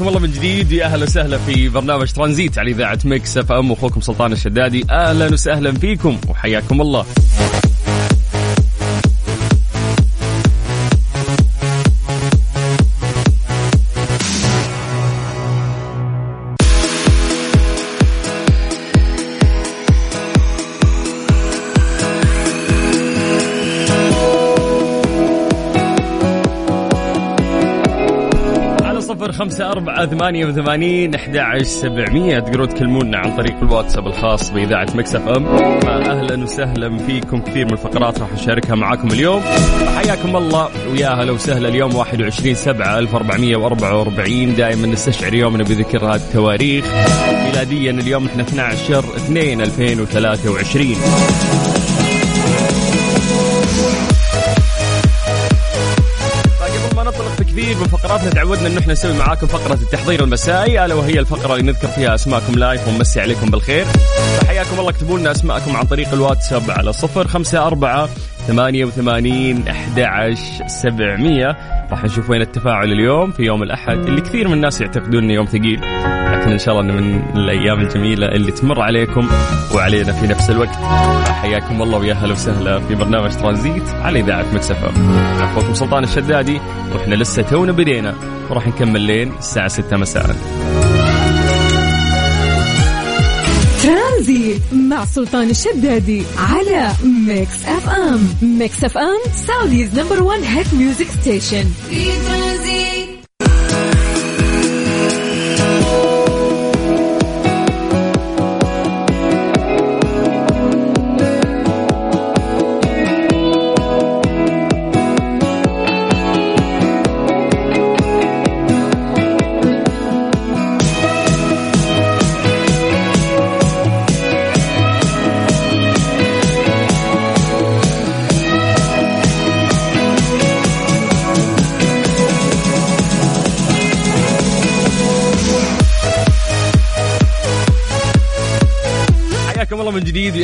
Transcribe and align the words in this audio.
وحياكم 0.00 0.16
الله 0.16 0.28
من 0.28 0.32
جديد. 0.32 0.72
يا 0.72 0.84
أهلا 0.84 1.02
وسهلا 1.02 1.38
في 1.38 1.68
برنامج 1.68 2.12
ترانزيت 2.12 2.58
على 2.58 2.70
إذاعة 2.70 2.98
مكس 3.04 3.38
أف 3.38 3.52
أم 3.52 3.72
أخوكم 3.72 4.00
سلطان 4.00 4.32
الشدادي. 4.32 4.84
أهلا 4.90 5.32
وسهلا 5.32 5.72
فيكم 5.72 6.18
وحياكم 6.28 6.80
الله. 6.80 7.06
أربعة 29.70 30.06
ثمانية 30.06 30.46
وثمانين 30.46 31.14
أحد 31.14 31.62
سبعمية. 31.62 32.38
تقدرون 32.38 32.68
تكلمونا 32.68 33.18
عن 33.18 33.36
طريق 33.36 33.56
الواتساب 33.62 34.06
الخاص 34.06 34.50
بإذاعة 34.50 34.86
مكسف 34.94 35.28
أم. 35.28 35.46
أهلا 35.88 36.42
وسهلا 36.42 36.98
فيكم 36.98 37.40
كثير 37.40 37.66
من 37.66 37.72
الفقرات 37.72 38.18
راح 38.18 38.32
نشاركها 38.32 38.74
معاكم 38.74 39.08
اليوم. 39.08 39.42
حياكم 39.96 40.36
الله 40.36 40.68
ويا 40.92 41.08
هلا 41.08 41.32
وسهلا. 41.32 41.68
اليوم 41.68 41.94
21 41.94 42.54
7 42.54 42.98
1444 42.98 44.54
دائما 44.54 44.86
نستشعر 44.86 45.34
يومنا 45.34 45.64
بذكر 45.64 46.04
هذه 46.04 46.14
التواريخ. 46.14 46.84
ميلاديا 47.44 47.90
اليوم 47.90 48.26
إحنا 48.26 48.42
12 48.42 49.04
2 49.16 49.60
2023 49.60 50.96
ما 57.60 57.66
نطلق 57.66 57.74
في 57.74 57.74
كثير 57.74 57.76
من 57.76 57.86
فقراتنا 57.86 58.30
تعودنا 58.30 58.66
انه 58.66 58.78
إحنا 58.78 58.92
نسوي 58.92 59.18
معاكم 59.18 59.46
فقرة 59.46 59.74
التحضير 59.74 60.24
المسائي 60.24 60.84
ألا 60.84 60.94
وهي 60.94 61.18
الفقرة 61.18 61.56
اللي 61.56 61.72
نذكر 61.72 61.88
فيها 61.88 62.14
أسماءكم 62.14 62.54
لايف 62.54 62.88
ونمسي 62.88 63.20
عليكم 63.20 63.50
بالخير. 63.50 63.84
فحياكم 64.40 64.78
الله 64.78 64.90
اكتبوا 64.90 65.18
لنا 65.18 65.30
أسماءكم 65.30 65.76
عن 65.76 65.84
طريق 65.84 66.12
الواتساب 66.12 66.70
على 66.70 66.92
صفر 66.92 67.28
خمسة 67.28 67.66
أربعة 67.66 68.08
ثمانية 68.46 68.84
وثمانين 68.84 69.68
أحد 69.68 70.00
عشر 70.00 70.66
سبعمية. 70.66 71.56
راح 71.90 72.04
نشوف 72.04 72.30
وين 72.30 72.40
التفاعل 72.40 72.92
اليوم 72.92 73.32
في 73.32 73.42
يوم 73.42 73.62
الأحد 73.62 73.98
اللي 73.98 74.20
كثير 74.20 74.48
من 74.48 74.54
الناس 74.54 74.80
يعتقدون 74.80 75.24
إنه 75.24 75.34
يوم 75.34 75.46
ثقيل. 75.46 75.80
إن 76.52 76.58
شاء 76.58 76.80
الله 76.80 76.92
انه 76.92 77.00
من 77.00 77.22
الأيام 77.36 77.80
الجميلة 77.80 78.26
اللي 78.26 78.52
تمر 78.52 78.80
عليكم 78.80 79.28
وعلينا 79.74 80.12
في 80.12 80.26
نفس 80.26 80.50
الوقت. 80.50 80.76
حياكم 81.42 81.82
الله 81.82 81.98
ويا 81.98 82.12
أهلا 82.12 82.32
وسهلا 82.32 82.80
في 82.80 82.94
برنامج 82.94 83.30
ترانزيت 83.30 83.88
على 83.88 84.20
إذاعة 84.20 84.46
مكسفه 84.54 84.92
أخوكم 85.44 85.74
سلطان 85.74 86.04
الشدادي 86.04 86.60
وإحنا 86.94 87.14
لسه 87.14 87.42
تونا 87.42 87.72
بدينا. 87.72 88.14
وراح 88.50 88.66
نكمل 88.66 89.00
لين 89.00 89.32
الساعة 89.38 89.68
6 89.68 89.96
مساء. 89.96 90.36
ترانزيت 93.82 94.62
مع 94.72 95.04
سلطان 95.04 95.50
الشدادي 95.50 96.22
على 96.38 96.88
Mix 97.26 97.64
FM. 97.66 98.28
Mix 98.58 98.84
FM 98.84 99.32
Saudi's 99.46 99.98
number 99.98 100.22
1 100.22 100.40
hit 100.42 100.74
music 100.74 101.06
station. 101.20 101.64
في 101.90 102.04
ترانزيت. 102.04 102.99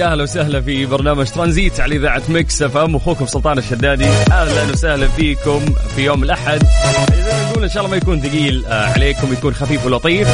يا 0.06 0.12
أهلا 0.12 0.22
وسهلا 0.22 0.60
في 0.60 0.86
برنامج 0.86 1.26
ترانزيت 1.26 1.80
على 1.80 1.96
إذاعة 1.96 2.22
Mix 2.28 2.62
FM. 2.62 2.96
أخوكم 2.96 3.26
سلطان 3.26 3.58
الشدادي. 3.58 4.04
أهلا 4.04 4.62
وسهلا 4.72 5.08
فيكم 5.08 5.60
في 5.96 6.04
يوم 6.04 6.22
الأحد. 6.22 6.62
زي 6.62 7.32
ما 7.32 7.50
نقول 7.50 7.62
إن 7.62 7.68
شاء 7.68 7.78
الله 7.78 7.90
ما 7.90 7.96
يكون 7.96 8.20
ثقيل 8.20 8.66
آه، 8.66 8.92
عليكم 8.92 9.32
يكون 9.32 9.54
خفيف 9.54 9.86
ولطيف. 9.86 10.28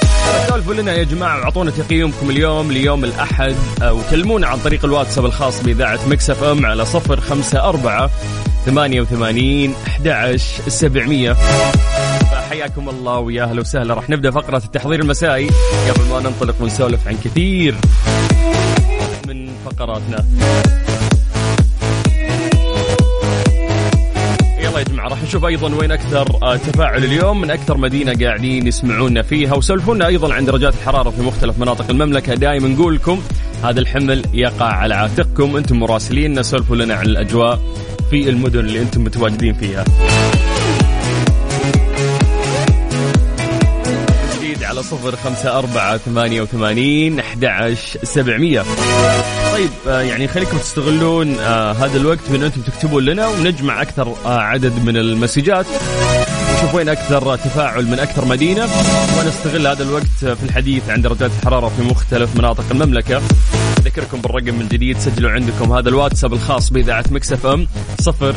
سولفوا 0.49 0.75
لنا 0.75 0.93
يا 0.93 1.03
جماعة 1.03 1.39
واعطونا 1.39 1.71
تقييمكم 1.71 2.31
اليوم 2.31 2.73
ليوم 2.73 3.05
الأحد. 3.05 3.55
آه، 3.83 3.93
وكلمونا 3.93 4.47
عن 4.47 4.59
طريق 4.59 4.85
الواتساب 4.85 5.25
الخاص 5.25 5.63
بإذاعة 5.63 5.99
Mix 6.09 6.31
FM 6.31 6.67
على 6.67 6.85
صفر 6.85 7.21
خمسة 7.21 7.69
أربعة 7.69 8.11
ثمانية 8.67 9.01
وثمانين 9.01 9.75
أحد 9.87 10.09
عشر 10.09 10.69
سبعمية. 10.69 11.37
حياكم 12.51 12.89
الله 12.89 13.19
ويا 13.19 13.45
أهلا 13.45 13.61
وسهلا. 13.61 13.95
راح 13.95 14.11
نبدأ 14.11 14.31
فقرة 14.31 14.63
التحضير 14.65 15.01
المسائي. 15.01 15.51
قبل 15.89 16.09
ما 16.11 16.21
ننطلق 16.21 16.55
ونسولف 16.61 17.09
عن 17.09 17.17
كثير 17.25 17.75
فقراتنا. 19.65 20.25
يلا 24.59 24.79
يا 24.79 24.85
جماعة 24.85 25.09
راح 25.09 25.23
نشوف 25.23 25.45
أيضا 25.45 25.75
وين 25.75 25.93
أكثر 25.93 26.39
آه، 26.43 26.57
تفاعل 26.57 27.05
اليوم. 27.05 27.41
من 27.41 27.51
أكثر 27.51 27.77
مدينة 27.77 28.27
قاعدين 28.27 28.67
يسمعونا 28.67 29.23
فيها. 29.23 29.55
وسولفونا 29.55 30.07
أيضا 30.07 30.35
عن 30.35 30.45
درجات 30.45 30.75
الحرارة 30.75 31.11
في 31.11 31.23
مختلف 31.23 31.59
مناطق 31.59 31.91
المملكة. 31.91 32.35
دائما 32.35 32.69
نقول 32.69 32.95
لكم 32.95 33.23
هذا 33.65 33.81
الحمل 33.81 34.23
يقع 34.35 34.67
على 34.67 34.95
عاتقكم. 34.95 35.57
أنتم 35.57 35.77
مراسلين 35.77 36.43
سولفوا 36.43 36.77
لنا 36.77 36.95
عن 36.95 37.07
الأجواء 37.07 37.61
في 38.11 38.29
المدن 38.29 38.59
اللي 38.59 38.83
أنتم 38.83 39.05
متواجدين 39.05 39.55
فيها. 39.55 39.85
جديد 44.37 44.63
على 44.65 44.83
صفر 44.83 45.17
خمسة 45.17 45.59
أربعة 45.59 45.97
ثمانية 45.97 46.43
وثمانين 46.43 47.19
أحد 47.19 47.45
عشر 47.45 47.99
سبعمية. 48.05 48.65
طيب 49.53 49.71
آه، 49.89 50.01
يعني 50.01 50.29
خليكم 50.29 50.59
تستغلون 50.59 51.39
آه، 51.39 51.73
هذا 51.73 51.97
الوقت 51.97 52.31
بأن 52.31 52.43
أنتم 52.43 52.61
تكتبون 52.61 53.05
لنا 53.05 53.29
ونجمع 53.29 53.83
أكثر 53.83 54.15
آه، 54.25 54.39
عدد 54.39 54.85
من 54.85 54.97
المسجات 54.97 55.67
نشوف 56.57 56.75
وين 56.75 56.89
أكثر 56.89 57.37
تفاعل 57.37 57.87
من 57.87 57.99
أكثر 57.99 58.25
مدينة 58.25 58.69
ونستغل 59.19 59.67
هذا 59.67 59.83
الوقت 59.83 60.07
في 60.25 60.43
الحديث 60.43 60.91
عن 60.91 61.03
درجات 61.03 61.31
الحرارة 61.41 61.69
في 61.69 61.83
مختلف 61.83 62.37
مناطق 62.37 62.65
المملكة. 62.71 63.23
أذكركم 63.79 64.21
بالرقم 64.21 64.55
من 64.55 64.69
جديد 64.69 64.99
سجلوا 64.99 65.31
عندكم 65.31 65.73
هذا 65.73 65.89
الواتساب 65.89 66.33
الخاص 66.33 66.71
بإذاعة 66.71 67.05
مكسف 67.11 67.47
أم 67.47 67.69
صفر 68.01 68.35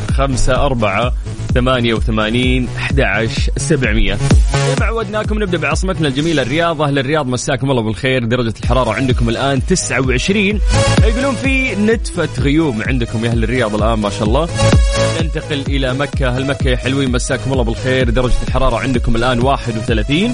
خمسة 1.55 1.61
أربعة 1.61 1.63
ثمانية 1.63 1.93
وثمانين 1.93 2.67
أحد 2.77 2.99
عشر 2.99 3.51
سبعمية. 3.57 4.15
زي 4.15 4.75
ما 4.79 4.85
عودناكم 4.85 5.43
نبدأ 5.43 5.57
بعاصمتنا 5.57 6.07
الجميلة 6.07 6.41
الرياض 6.41 6.81
أهل 6.81 6.99
الرياض 6.99 7.27
مساكم 7.27 7.71
الله 7.71 7.81
بالخير. 7.81 8.25
درجة 8.25 8.53
الحرارة 8.63 8.93
عندكم 8.93 9.29
الآن 9.29 9.65
29 9.65 10.59
يقولون 11.03 11.35
في 11.35 11.75
نتفة 11.75 12.29
غيوم 12.39 12.83
عندكم 12.87 13.25
يا 13.25 13.29
أهل 13.29 13.43
الرياض 13.43 13.75
الآن 13.75 13.99
ما 13.99 14.09
شاء 14.09 14.23
الله. 14.23 14.49
ننتقل 15.21 15.63
إلى 15.67 15.93
مكة. 15.93 16.37
هل 16.37 16.45
مكة 16.45 16.69
يا 16.69 16.77
حلوين 16.77 17.11
مساكم 17.11 17.51
الله 17.51 17.63
بالخير. 17.63 18.09
درجة 18.09 18.33
الحرارة 18.47 18.77
عندكم 18.77 19.15
الآن 19.15 19.39
31 19.39 20.33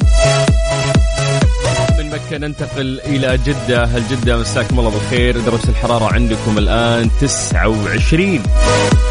من 1.98 2.10
مكة 2.10 2.38
ننتقل 2.38 3.02
إلى 3.06 3.40
جدة. 3.46 3.84
هل 3.84 4.04
جدة 4.12 4.38
مساكم 4.38 4.80
الله 4.80 4.92
بالخير. 4.92 5.40
درجة 5.40 5.70
الحرارة 5.70 6.14
عندكم 6.14 6.58
الآن 6.58 7.10
29 7.20 8.32
من 8.32 9.11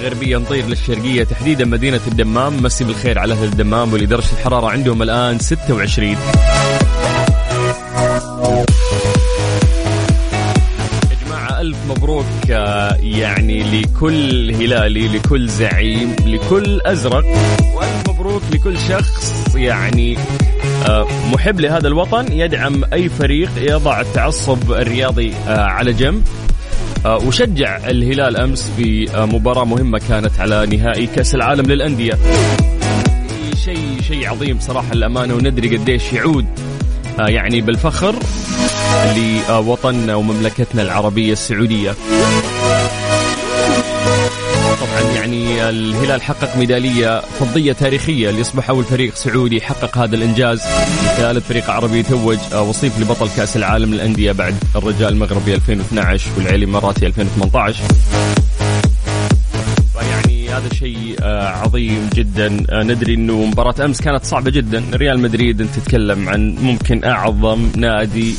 الغربية 0.00 0.36
نطير 0.36 0.66
للشرقية. 0.66 1.24
تحديدا 1.24 1.64
مدينة 1.64 2.00
الدمام. 2.08 2.62
مسي 2.62 2.84
بالخير 2.84 3.18
على 3.18 3.34
أهل 3.34 3.44
الدمام 3.44 3.92
واللي 3.92 4.06
درجة 4.06 4.32
الحرارة 4.32 4.66
عندهم 4.70 5.02
الآن 5.02 5.38
26 5.38 6.08
يا 6.08 6.16
جماعة 11.26 11.60
ألف 11.60 11.76
مبروك 11.88 12.24
آه، 12.50 12.96
يعني 13.02 13.80
لكل 13.80 14.54
هلالي 14.54 15.08
لكل 15.08 15.48
زعيم 15.48 16.16
لكل 16.26 16.80
أزرق. 16.84 17.24
وألف 17.74 18.08
مبروك 18.08 18.42
لكل 18.52 18.78
شخص 18.78 19.54
يعني 19.54 20.18
آه، 20.88 21.06
محب 21.32 21.60
لهذا 21.60 21.88
الوطن. 21.88 22.32
يدعم 22.32 22.84
أي 22.92 23.08
فريق 23.08 23.50
يضع 23.56 24.00
التعصب 24.00 24.72
الرياضي 24.72 25.32
آه، 25.48 25.60
على 25.64 25.92
جنب. 25.92 26.22
وشجع 27.06 27.76
الهلال 27.76 28.36
أمس 28.36 28.70
في 28.76 29.16
آه، 29.16 29.24
مباراة 29.24 29.64
مهمة 29.64 29.98
كانت 30.08 30.40
على 30.40 30.66
نهائي 30.66 31.06
كأس 31.06 31.34
العالم 31.34 31.66
للأندية. 31.66 32.18
شيء 33.64 34.00
شيء 34.08 34.28
عظيم 34.28 34.60
صراحة 34.60 34.94
للامانه 34.94 35.34
وندري 35.34 35.76
قديش 35.76 36.12
يعود 36.12 36.46
آه، 37.20 37.28
يعني 37.28 37.60
بالفخر 37.60 38.14
لوطننا 39.48 40.14
ومملكتنا 40.14 40.82
العربية 40.82 41.32
السعودية. 41.32 41.94
يعني 45.40 45.70
الهلال 45.70 46.22
حقق 46.22 46.56
ميدالية 46.56 47.20
فضية 47.20 47.72
تاريخية 47.72 48.30
ليصبح 48.30 48.70
أول 48.70 48.84
فريق 48.84 49.14
سعودي 49.14 49.56
يحقق 49.56 49.98
هذا 49.98 50.16
الإنجاز. 50.16 50.60
ثالث 51.16 51.48
فريق 51.48 51.70
عربي 51.70 51.98
يتوج 51.98 52.38
آه، 52.52 52.62
وصيف 52.62 53.00
لبطل 53.00 53.28
كأس 53.36 53.56
العالم 53.56 53.94
للأندية 53.94 54.32
بعد 54.32 54.54
الرجاء 54.76 55.08
المغربي 55.08 55.54
2012 55.54 56.30
والعين 56.36 56.54
الإماراتي 56.54 57.06
2018 57.06 57.82
يعني 60.10 60.48
هذا 60.48 60.74
شيء 60.74 61.16
آه، 61.22 61.48
عظيم 61.48 62.10
جدا. 62.14 62.64
آه، 62.70 62.82
ندري 62.82 63.14
إنه 63.14 63.44
مباراة 63.44 63.84
أمس 63.84 64.00
كانت 64.00 64.24
صعبة 64.24 64.50
جدا. 64.50 64.84
ريال 64.94 65.20
مدريد 65.20 65.60
أنت 65.60 65.74
تتكلم 65.74 66.28
عن 66.28 66.54
ممكن 66.62 67.04
أعظم 67.04 67.70
نادي 67.76 68.34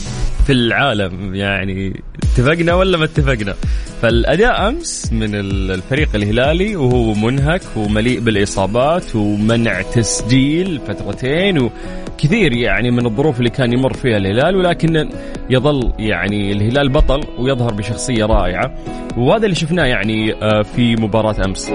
في 0.46 0.52
العالم. 0.52 1.36
يعني 1.36 2.04
اتفقنا 2.34 2.74
ولا 2.74 2.98
ما 2.98 3.06
اتفقنا؟ 3.06 3.56
فالأداء 4.02 4.70
أمس 4.70 5.14
من 5.14 5.36
الفريق 5.36 6.10
الهلالي 6.16 6.76
وهو 6.76 7.14
منهك 7.14 7.62
ومليء 7.76 8.20
بالإصابات 8.20 9.16
ومنع 9.16 9.82
تسجيل 9.82 10.80
فترتين 10.88 11.58
وكثير 11.60 12.54
يعني 12.54 12.92
من 12.92 13.06
الظروف 13.06 13.40
اللي 13.40 13.50
كان 13.50 13.74
يمر 13.74 13.94
فيها 13.94 14.18
الهلال 14.18 14.56
ولكن 14.56 15.10
يظل 15.50 15.94
يعني 16.00 16.52
الهلال 16.52 16.90
بطل 16.90 17.22
ويظهر 17.40 17.74
بشخصية 17.74 18.26
رائعة. 18.26 18.76
وهذا 19.18 19.46
اللي 19.46 19.56
شفناه 19.56 19.86
يعني 19.86 20.34
آه، 20.34 20.62
في 20.62 20.96
مباراة 20.96 21.36
أمس. 21.46 21.66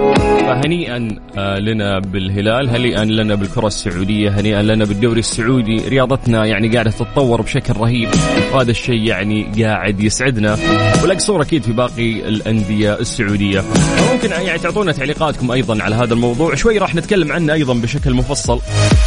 فهنيئا 0.41 1.09
آه، 1.39 1.59
لنا 1.59 1.99
بالهلال 1.99 2.71
هنيئا 2.71 3.05
لنا 3.05 3.35
بالكرة 3.35 3.67
السعودية 3.67 4.41
هنيئا 4.41 4.63
لنا 4.63 4.85
بالدوري 4.85 5.21
السعودي. 5.21 5.77
رياضتنا 5.89 6.47
يعني 6.47 6.69
قاعدة 6.69 6.91
تتطور 6.91 7.43
بشكل 7.43 7.75
رهيب. 7.77 8.09
وهذا 8.53 8.71
الشيء 8.71 9.03
يعني 9.03 9.47
قاعد 9.63 10.01
يسعدنا. 10.01 10.56
والاقصور 11.03 11.43
أكيد 11.43 11.63
في 11.63 11.73
باقي 11.73 12.29
الأندية 12.29 12.95
السعودية. 12.95 13.65
ممكن 14.13 14.31
يعني 14.31 14.59
تعطونا 14.59 14.93
تعليقاتكم 14.93 15.51
أيضا 15.51 15.83
على 15.83 15.95
هذا 15.95 16.15
الموضوع. 16.15 16.55
شوي 16.55 16.79
راح 16.79 16.95
نتكلم 16.95 17.33
عنه 17.33 17.53
أيضا 17.53 17.75
بشكل 17.75 18.15
مفصل. 18.15 18.61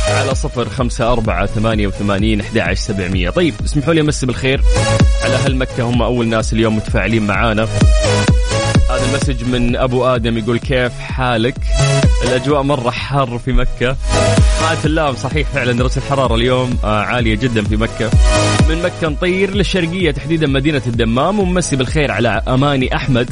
على 0.08 0.36
صفر 0.36 0.70
خمسة 0.70 1.12
أربعة 1.12 1.46
ثمانية 1.46 1.88
وثمانين 1.88 2.42
أحد 2.42 2.74
سبعمية. 2.74 3.30
طيب 3.30 3.54
اسمحوا 3.66 3.94
لي 3.94 4.02
أمسي 4.02 4.26
بالخير. 4.26 4.62
على 5.24 5.36
أهل 5.36 5.56
مكة 5.56 5.84
هم 5.84 6.02
أول 6.02 6.28
ناس 6.28 6.54
اليوم 6.54 6.78
متفاعلين 6.78 7.28
معانا. 7.28 7.68
هذا 9.00 9.10
المسج 9.12 9.44
من 9.44 9.76
أبو 9.76 10.06
آدم 10.06 10.38
يقول 10.38 10.60
كيف 10.60 11.00
حالك؟ 11.00 11.56
الأجواء 12.24 12.62
مرة 12.62 12.90
حر 12.90 13.38
في 13.38 13.52
مكة. 13.52 13.96
مع 14.62 14.74
الله 14.86 15.14
صحيح 15.14 15.48
فعلا 15.48 15.72
درجة 15.72 15.98
الحرارة 15.98 16.36
اليوم 16.36 16.78
آه، 16.84 17.00
عالية 17.00 17.36
جدا 17.36 17.64
في 17.64 17.78
مكة. 17.78 18.10
من 18.70 18.82
مكة 18.82 19.08
نطير 19.08 19.56
للشرقية 19.56 20.12
تحديدا 20.12 20.48
مدينة 20.48 20.82
الدمام 20.88 21.40
ومسي 21.40 21.76
بالخير 21.76 22.12
على 22.12 22.42
أماني 22.48 22.96
أحمد. 22.96 23.30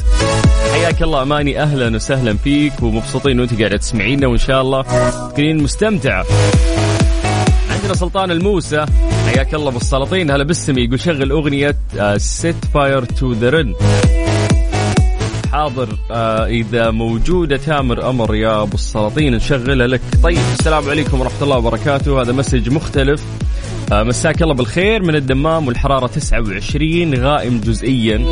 حياك 0.72 1.02
الله 1.02 1.22
أماني 1.22 1.62
أهلا 1.62 1.96
وسهلا 1.96 2.36
فيك 2.36 2.82
ومبسوطين 2.82 3.40
وأنت 3.40 3.58
قاعدة 3.58 3.76
تسمعينا 3.76 4.26
وإن 4.26 4.38
شاء 4.38 4.60
الله 4.60 4.82
تكونين 5.28 5.62
مستمتعة. 5.62 6.24
عندنا 7.70 7.94
سلطان 7.94 8.30
الموسى 8.30 8.86
حياك 9.26 9.54
الله 9.54 9.70
بالسلاطين 9.70 10.30
هلا 10.30 10.44
بالسمي 10.44 10.84
يقول 10.84 11.00
شغل 11.00 11.30
أغنية 11.30 11.76
Set 12.16 12.56
Fire 12.74 13.04
to 13.04 13.32
the 13.32 13.50
Rain 13.50 13.74
حاضر. 15.52 15.88
آه 16.10 16.46
إذا 16.46 16.90
موجودة 16.90 17.56
تامر 17.56 18.10
أمر 18.10 18.34
يا 18.34 18.62
أبو 18.62 18.74
السلاطين 18.74 19.34
نشغلها 19.34 19.86
لك. 19.86 20.00
طيب 20.22 20.38
السلام 20.58 20.88
عليكم 20.88 21.20
ورحمة 21.20 21.42
الله 21.42 21.56
وبركاته. 21.56 22.22
هذا 22.22 22.32
message 22.32 22.68
مختلف. 22.68 23.22
آه 23.92 24.02
مساك 24.02 24.42
الله 24.42 24.54
بالخير. 24.54 25.02
من 25.02 25.14
الدمام 25.14 25.66
والحرارة 25.66 26.06
29 26.06 27.14
غائم 27.14 27.60
جزئيا. 27.60 28.26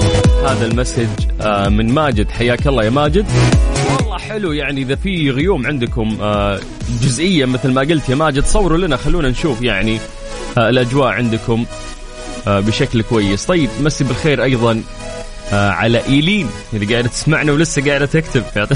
هذا 0.46 0.66
ال 0.66 0.72
message 0.72 1.08
آه 1.40 1.68
من 1.68 1.94
ماجد. 1.94 2.30
حياك 2.30 2.66
الله 2.66 2.84
يا 2.84 2.90
ماجد. 2.90 3.26
والله 3.98 4.18
حلو 4.18 4.52
يعني 4.52 4.82
إذا 4.82 4.94
في 4.94 5.30
غيوم 5.30 5.66
عندكم 5.66 6.18
آه 6.20 6.60
جزئيا 7.02 7.46
مثل 7.46 7.72
ما 7.72 7.80
قلت 7.80 8.08
يا 8.08 8.14
ماجد 8.14 8.44
صوروا 8.44 8.78
لنا 8.78 8.96
خلونا 8.96 9.28
نشوف 9.28 9.62
يعني 9.62 9.98
آه 10.58 10.68
الأجواء 10.68 11.08
عندكم 11.08 11.64
آه 12.46 12.60
بشكل 12.60 13.02
كويس. 13.02 13.46
طيب 13.46 13.68
مسي 13.80 14.04
بالخير 14.04 14.42
أيضا. 14.42 14.72
آه 14.72 15.05
على 15.52 16.06
إيلين. 16.08 16.48
اللي 16.74 16.86
قاعدة 16.86 17.08
تسمعنا 17.08 17.52
ولسه 17.52 17.84
قاعدة 17.84 18.06
تكتب. 18.06 18.42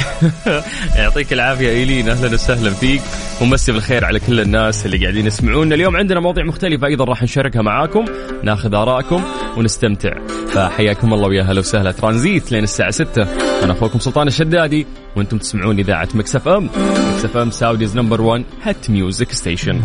يعطيك 0.96 1.32
العافية 1.32 1.68
إيلين. 1.68 2.08
أهلا 2.08 2.34
وسهلا 2.34 2.70
فيك. 2.70 3.00
ومسي 3.40 3.72
بالخير 3.72 4.04
على 4.04 4.20
كل 4.20 4.40
الناس 4.40 4.86
اللي 4.86 4.98
قاعدين 4.98 5.26
يسمعونا. 5.26 5.74
اليوم 5.74 5.96
عندنا 5.96 6.20
مواضيع 6.20 6.44
مختلفة 6.44 6.86
أيضا 6.86 7.04
راح 7.04 7.22
نشاركها 7.22 7.62
معاكم. 7.62 8.04
ناخذ 8.42 8.74
آرائكم 8.74 9.22
ونستمتع. 9.56 10.12
فحياكم 10.54 11.14
الله 11.14 11.28
ويا 11.28 11.42
هلا 11.42 11.60
وسهلا. 11.60 11.92
ترانزيت 11.92 12.52
لين 12.52 12.64
الساعة 12.64 12.90
6 12.90 13.22
أنا 13.64 13.72
أخوكم 13.72 13.98
سلطان 13.98 14.28
الشدادي. 14.28 14.86
وأنتم 15.16 15.38
تسمعون 15.38 15.78
إذاعة 15.78 16.08
Mix 16.14 16.36
FM. 16.36 16.64
Mix 16.64 17.24
FM 17.24 17.50
Saudi's 17.50 17.96
number 17.96 18.20
1 18.20 18.44
hit 18.62 18.90
music 18.90 19.32
station 19.32 19.80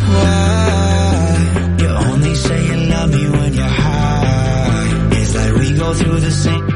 through 5.96 6.20
the 6.20 6.30
same 6.30 6.75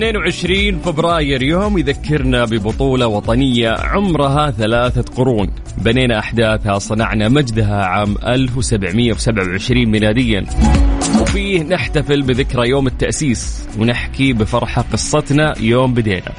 22 0.00 0.78
فبراير 0.78 1.42
يوم 1.42 1.78
يذكرنا 1.78 2.44
ببطولة 2.44 3.06
وطنية 3.06 3.70
عمرها 3.70 4.50
ثلاثة 4.50 5.02
قرون. 5.16 5.50
بنينا 5.78 6.18
أحداثها 6.18 6.78
صنعنا 6.78 7.28
مجدها 7.28 7.84
عام 7.84 8.16
1727 8.26 9.86
ميلاديا. 9.86 10.46
وفيه 11.20 11.62
نحتفل 11.62 12.22
بذكرى 12.22 12.68
يوم 12.68 12.86
التأسيس 12.86 13.68
ونحكي 13.78 14.32
بفرحة 14.32 14.84
قصتنا 14.92 15.54
يوم 15.58 15.94
بدينا. 15.94 16.32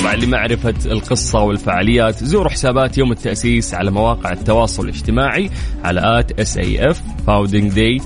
طبعا 0.00 0.14
لمعرفة 0.14 0.74
القصة 0.86 1.40
والفعاليات 1.40 2.24
زوروا 2.24 2.50
حسابات 2.50 2.98
يوم 2.98 3.12
التأسيس 3.12 3.74
على 3.74 3.90
مواقع 3.90 4.32
التواصل 4.32 4.84
الاجتماعي 4.84 5.50
على 5.84 6.18
at 6.18 6.40
SA 6.40 6.58
Founding 6.58 7.72
Day 7.72 8.00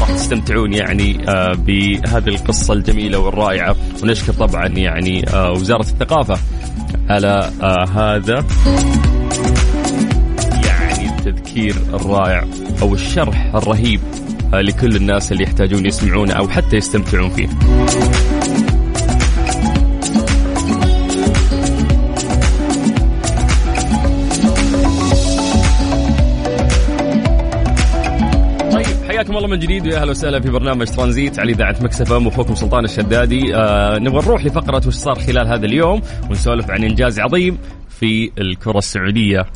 راح 0.00 0.10
تستمتعون 0.12 0.72
يعني 0.72 1.28
آه 1.28 1.52
بهذه 1.54 2.28
القصة 2.28 2.74
الجميلة 2.74 3.18
والرائعة. 3.18 3.76
ونشكر 4.02 4.32
طبعا 4.32 4.66
يعني 4.66 5.28
آه 5.28 5.52
وزارة 5.52 5.80
الثقافة 5.80 6.38
على 7.08 7.50
آه 7.62 7.84
هذا 7.84 8.44
يعني 10.64 11.08
التذكير 11.08 11.74
الرائع 11.94 12.44
أو 12.82 12.94
الشرح 12.94 13.54
الرهيب 13.54 14.00
لكل 14.52 14.96
الناس 14.96 15.32
اللي 15.32 15.44
يحتاجون 15.44 15.86
يسمعونه 15.86 16.32
أو 16.34 16.48
حتى 16.48 16.76
يستمتعون 16.76 17.30
فيه. 17.30 17.48
حياكم 29.20 29.36
الله 29.36 29.48
من 29.48 29.58
جديد 29.58 29.86
ويا 29.86 30.00
أهلا 30.00 30.10
وسهلا 30.10 30.40
في 30.40 30.50
برنامج 30.50 30.86
ترانزيت 30.86 31.38
على 31.38 31.52
إذاعة 31.52 31.76
Mix 31.80 32.03
FM 32.03 32.18
أخوكم 32.18 32.54
سلطان 32.54 32.84
الشدادي. 32.84 33.54
آه 33.54 33.98
نبغى 33.98 34.26
نروح 34.26 34.44
لفقرة 34.44 34.86
وش 34.86 34.94
صار 34.94 35.14
خلال 35.14 35.48
هذا 35.48 35.66
اليوم 35.66 36.02
ونسولف 36.30 36.70
عن 36.70 36.84
إنجاز 36.84 37.20
عظيم 37.20 37.58
في 38.00 38.30
الكرة 38.38 38.78
السعودية. 38.78 39.46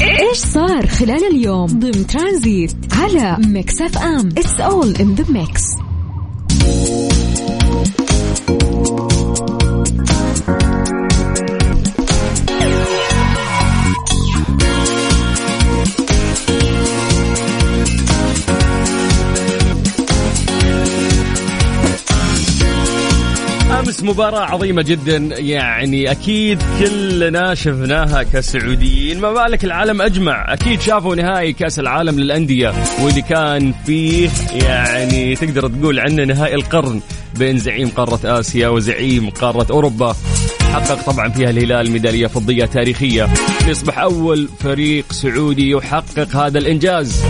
إيش 0.00 0.38
صار 0.38 0.86
خلال 0.86 1.24
اليوم 1.32 1.66
ضمن 1.66 2.06
ترانزيت 2.06 2.72
على 2.92 3.36
Mix 3.46 3.80
FM؟ 3.80 4.28
It's 4.28 4.60
all 4.60 4.96
in 4.96 5.14
the 5.14 5.24
mix 5.32 5.62
مباراة 24.02 24.40
عظيمة 24.40 24.82
جدا 24.82 25.16
يعني 25.38 26.10
أكيد 26.10 26.62
كلنا 26.80 27.54
شفناها 27.54 28.22
كسعوديين. 28.22 29.20
ما 29.20 29.32
بالك 29.32 29.64
العالم 29.64 30.02
أجمع 30.02 30.52
أكيد 30.52 30.80
شافوا 30.80 31.14
نهائي 31.14 31.52
كأس 31.52 31.78
العالم 31.78 32.20
للأندية 32.20 32.72
واللي 33.02 33.22
كان 33.22 33.74
فيه 33.86 34.30
يعني 34.52 35.36
تقدر 35.36 35.68
تقول 35.68 36.00
عنه 36.00 36.24
نهائي 36.24 36.54
القرن 36.54 37.00
بين 37.38 37.58
زعيم 37.58 37.88
قارة 37.88 38.40
آسيا 38.40 38.68
وزعيم 38.68 39.30
قارة 39.30 39.66
أوروبا. 39.70 40.16
حقق 40.72 41.12
طبعا 41.12 41.28
فيها 41.28 41.50
الهلال 41.50 41.90
ميدالية 41.90 42.26
فضية 42.26 42.64
تاريخية. 42.64 43.28
يصبح 43.68 43.98
أول 43.98 44.48
فريق 44.60 45.12
سعودي 45.12 45.70
يحقق 45.70 46.36
هذا 46.36 46.58
الإنجاز. 46.58 47.22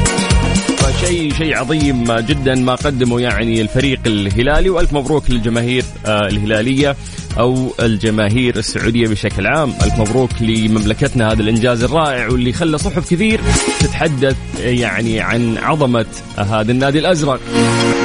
فشيء 0.96 1.34
شيء 1.34 1.56
عظيم 1.56 2.12
جدا 2.12 2.54
ما 2.54 2.74
قدمه 2.74 3.20
يعني 3.20 3.60
الفريق 3.60 4.00
الهلالي 4.06 4.70
وألف 4.70 4.92
مبروك 4.92 5.30
للجماهير 5.30 5.84
آه، 6.06 6.26
الهلالية. 6.26 6.96
أو 7.38 7.74
الجماهير 7.80 8.56
السعودية 8.56 9.08
بشكل 9.08 9.46
عام، 9.46 9.70
ألف 9.82 10.00
مبروك 10.00 10.30
لمملكتنا. 10.40 11.32
هذا 11.32 11.42
الإنجاز 11.42 11.84
الرائع 11.84 12.28
واللي 12.28 12.52
خلى 12.52 12.78
صحف 12.78 13.10
كثير 13.10 13.40
تتحدث 13.80 14.36
يعني 14.58 15.20
عن 15.20 15.58
عظمة 15.58 16.06
هذا 16.38 16.72
النادي 16.72 16.98
الأزرق. 16.98 17.40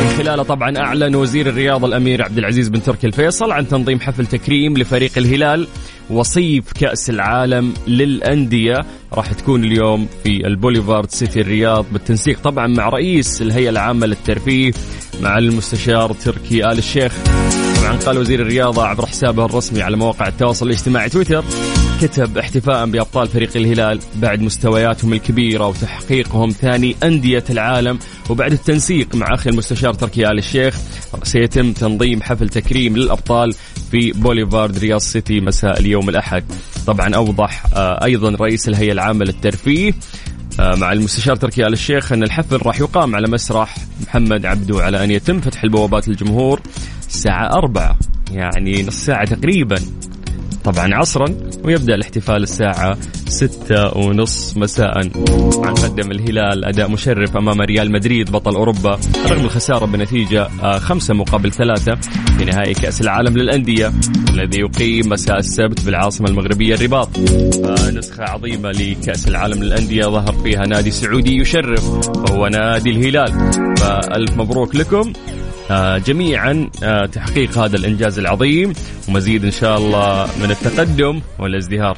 من 0.02 0.10
خلاله 0.18 0.44
طبعا 0.44 0.78
أعلن 0.78 1.16
وزير 1.16 1.50
الرياضة 1.50 1.88
الأمير 1.88 2.24
عبد 2.24 2.38
العزيز 2.38 2.70
بن 2.70 2.84
تركي 2.84 3.08
الفيصل 3.08 3.52
عن 3.52 3.68
تنظيم 3.68 4.00
حفل 4.00 4.26
تكريم 4.26 4.78
لفريق 4.78 5.12
الهلال 5.18 5.68
وصيف 6.10 6.74
كأس 6.74 7.10
العالم 7.10 7.74
للأندية. 7.88 8.80
راح 9.14 9.34
تكون 9.34 9.64
اليوم 9.64 10.08
في 10.24 10.48
البوليفارد 10.48 11.12
سيتي 11.12 11.42
الرياض 11.42 11.86
بالتنسيق 11.92 12.40
طبعا 12.40 12.68
مع 12.68 12.90
رئيس 12.90 13.42
الهيئة 13.42 13.70
العامة 13.70 14.08
للترفيه 14.08 14.72
مع 15.22 15.38
المستشار 15.38 16.14
تركي 16.14 16.72
آل 16.72 16.78
الشيخ. 16.78 17.14
طبعا 17.82 17.98
قال 17.98 18.18
وزير 18.18 18.42
الرياضة 18.42 18.86
عبر 18.86 19.06
حسابه 19.06 19.46
الرسمي 19.46 19.82
على 19.82 19.98
مواقع 19.98 20.28
التواصل 20.28 20.66
الاجتماعي 20.66 21.10
تويتر 21.10 21.44
كتب 22.02 22.38
احتفاء 22.38 22.86
بأبطال 22.86 23.28
فريق 23.28 23.58
الهلال 23.58 24.00
بعد 24.16 24.42
مستوياتهم 24.42 25.14
الكبيرة 25.14 25.68
وتحقيقهم 25.68 26.50
ثاني 26.50 26.96
أندية 27.04 27.44
العالم 27.50 28.00
وبعد 28.30 28.52
التنسيق 28.52 29.16
مع 29.16 29.34
أخي 29.34 29.50
المستشار 29.50 29.94
تركي 29.94 30.28
آل 30.28 30.38
الشيخ 30.38 30.78
سيتم 31.24 31.74
تنظيم 31.74 32.22
حفل 32.22 32.50
تكريم 32.50 32.98
للأبطال 32.98 33.54
في 33.92 34.12
بوليفارد 34.12 34.78
رياض 34.78 35.00
سيتي 35.00 35.40
مساء 35.40 35.80
اليوم 35.80 36.10
الأحد. 36.10 36.44
طبعا 36.88 37.16
أوضح 37.16 37.66
آه، 37.74 38.04
أيضا 38.04 38.30
رئيس 38.30 38.68
الهيئة 38.68 38.92
العامة 38.92 39.26
للترفيه 39.26 39.94
آه، 40.60 40.76
مع 40.76 40.92
المستشار 40.92 41.36
تركي 41.36 41.68
آل 41.68 41.74
الشيخ 41.74 42.12
أن 42.12 42.24
الحفل 42.24 42.58
راح 42.66 42.80
يقام 42.80 43.16
على 43.16 43.28
مسرح 43.28 43.76
محمد 44.08 44.46
عبدو 44.46 44.80
على 44.80 45.04
أن 45.04 45.12
يتم 45.12 45.42
فتح 45.42 45.64
البوابات 45.64 46.08
للجمهور. 46.08 46.62
الساعة 47.12 47.54
أربعة. 47.54 47.98
يعني 48.32 48.84
نص 48.84 49.06
ساعة 49.06 49.26
تقريبا. 49.26 49.76
طبعا 50.64 50.96
عصرا 50.96 51.26
ويبدأ 51.64 51.96
الاحتفال 51.96 52.44
الساعة 52.44 52.98
ستة 53.28 53.98
ونص 53.98 54.58
مساء. 54.58 55.08
طبعا 55.52 55.72
قدم 55.72 56.12
الهلال 56.12 56.66
أداء 56.66 56.90
مشرف 56.90 57.38
أمام 57.38 57.62
ريال 57.62 57.92
مدريد 57.92 58.32
بطل 58.32 58.56
أوروبا. 58.56 59.00
رغم 59.32 59.46
الخسارة 59.46 59.86
بنتيجة 59.86 60.48
آه، 60.64 60.80
خمسة 60.80 61.14
مقابل 61.14 61.52
ثلاثة 61.52 61.96
في 62.38 62.46
نهائي 62.46 62.74
كأس 62.74 63.02
العالم 63.02 63.38
للأندية 63.38 63.92
الذي 64.30 64.60
يقيم 64.60 65.10
مساء 65.10 65.38
السبت 65.38 65.86
بالعاصمة 65.86 66.30
المغربية 66.30 66.76
الرباط. 66.76 67.10
آه، 67.18 67.92
نسخة 67.92 68.24
عظيمة 68.24 68.70
لكأس 68.70 69.28
العالم 69.28 69.64
للأندية 69.64 70.04
ظهر 70.04 70.34
فيها 70.44 70.62
نادي 70.62 70.92
سعودي 70.92 71.36
يشرف 71.36 71.90
وهو 72.18 72.48
نادي 72.48 72.90
الهلال. 72.90 73.54
فألف 73.78 74.38
مبروك 74.38 74.76
لكم. 74.76 75.14
جميعا 75.98 76.70
آه، 76.84 77.06
تحقيق 77.06 77.58
هذا 77.58 77.76
الإنجاز 77.78 78.20
العظيم 78.20 78.74
ومزيد 79.08 79.46
إن 79.46 79.52
شاء 79.52 79.78
الله 79.78 80.30
من 80.42 80.52
التقدم 80.52 81.22
والازدهار. 81.40 81.98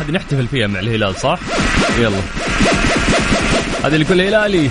هذه 0.00 0.10
نحتفل 0.10 0.46
فيها 0.46 0.66
مع 0.66 0.80
الهلال 0.80 1.16
صح؟ 1.16 1.38
يلا. 1.98 2.20
هذه 3.84 3.96
لكل 3.96 4.20
هلالي. 4.20 4.70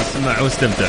اسمع 0.00 0.40
واستمتع. 0.40 0.88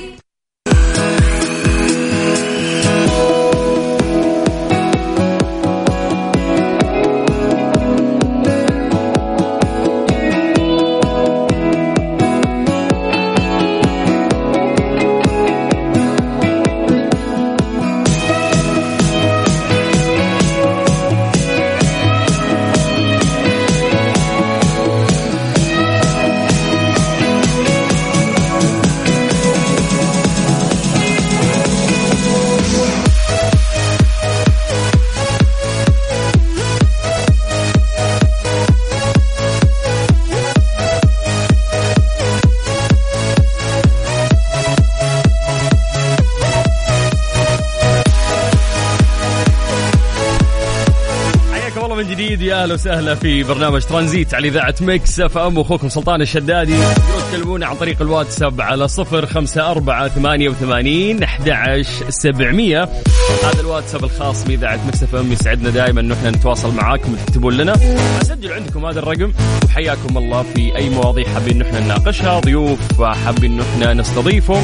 أهلا 52.71 52.79
وسهلا 52.79 53.15
في 53.15 53.43
برنامج 53.43 53.81
ترانزيت 53.81 54.33
على 54.33 54.47
إذاعة 54.47 54.75
Mix 54.81 55.19
FM. 55.19 55.59
أخوكم 55.59 55.89
سلطان 55.89 56.21
الشدادي. 56.21 56.75
تكلمونا 57.31 57.65
عن 57.65 57.75
طريق 57.75 58.01
الواتساب 58.01 58.61
على 58.61 58.87
صفر 58.87 59.25
خمسة 59.25 59.71
أربعة 59.71 60.07
ثمانية 60.07 60.49
وثمانين 60.49 61.23
أحد 61.23 61.51
سبعمية. 62.09 62.89
هذا 63.43 63.59
الواتساب 63.59 64.03
الخاص 64.03 64.43
بإذاعة 64.43 64.79
Mix 64.87 65.03
FM. 65.03 65.31
يسعدنا 65.31 65.69
دائما 65.69 66.01
أنه 66.01 66.15
إحنا 66.15 66.29
نتواصل 66.29 66.73
معاكم 66.73 67.13
وتكتبون 67.13 67.57
لنا. 67.57 67.73
سجل 68.21 68.53
عندكم 68.53 68.85
هذا 68.85 68.99
الرقم 68.99 69.33
وحياكم 69.65 70.17
الله 70.17 70.43
في 70.55 70.75
أي 70.75 70.89
مواضيع 70.89 71.27
حابين 71.27 71.61
أنه 71.61 71.65
إحنا 71.65 71.79
نناقشها 71.79 72.39
ضيوف 72.39 73.01
حابين 73.01 73.51
أنه 73.51 73.63
إحنا 73.73 73.93
نستضيفهم. 73.93 74.63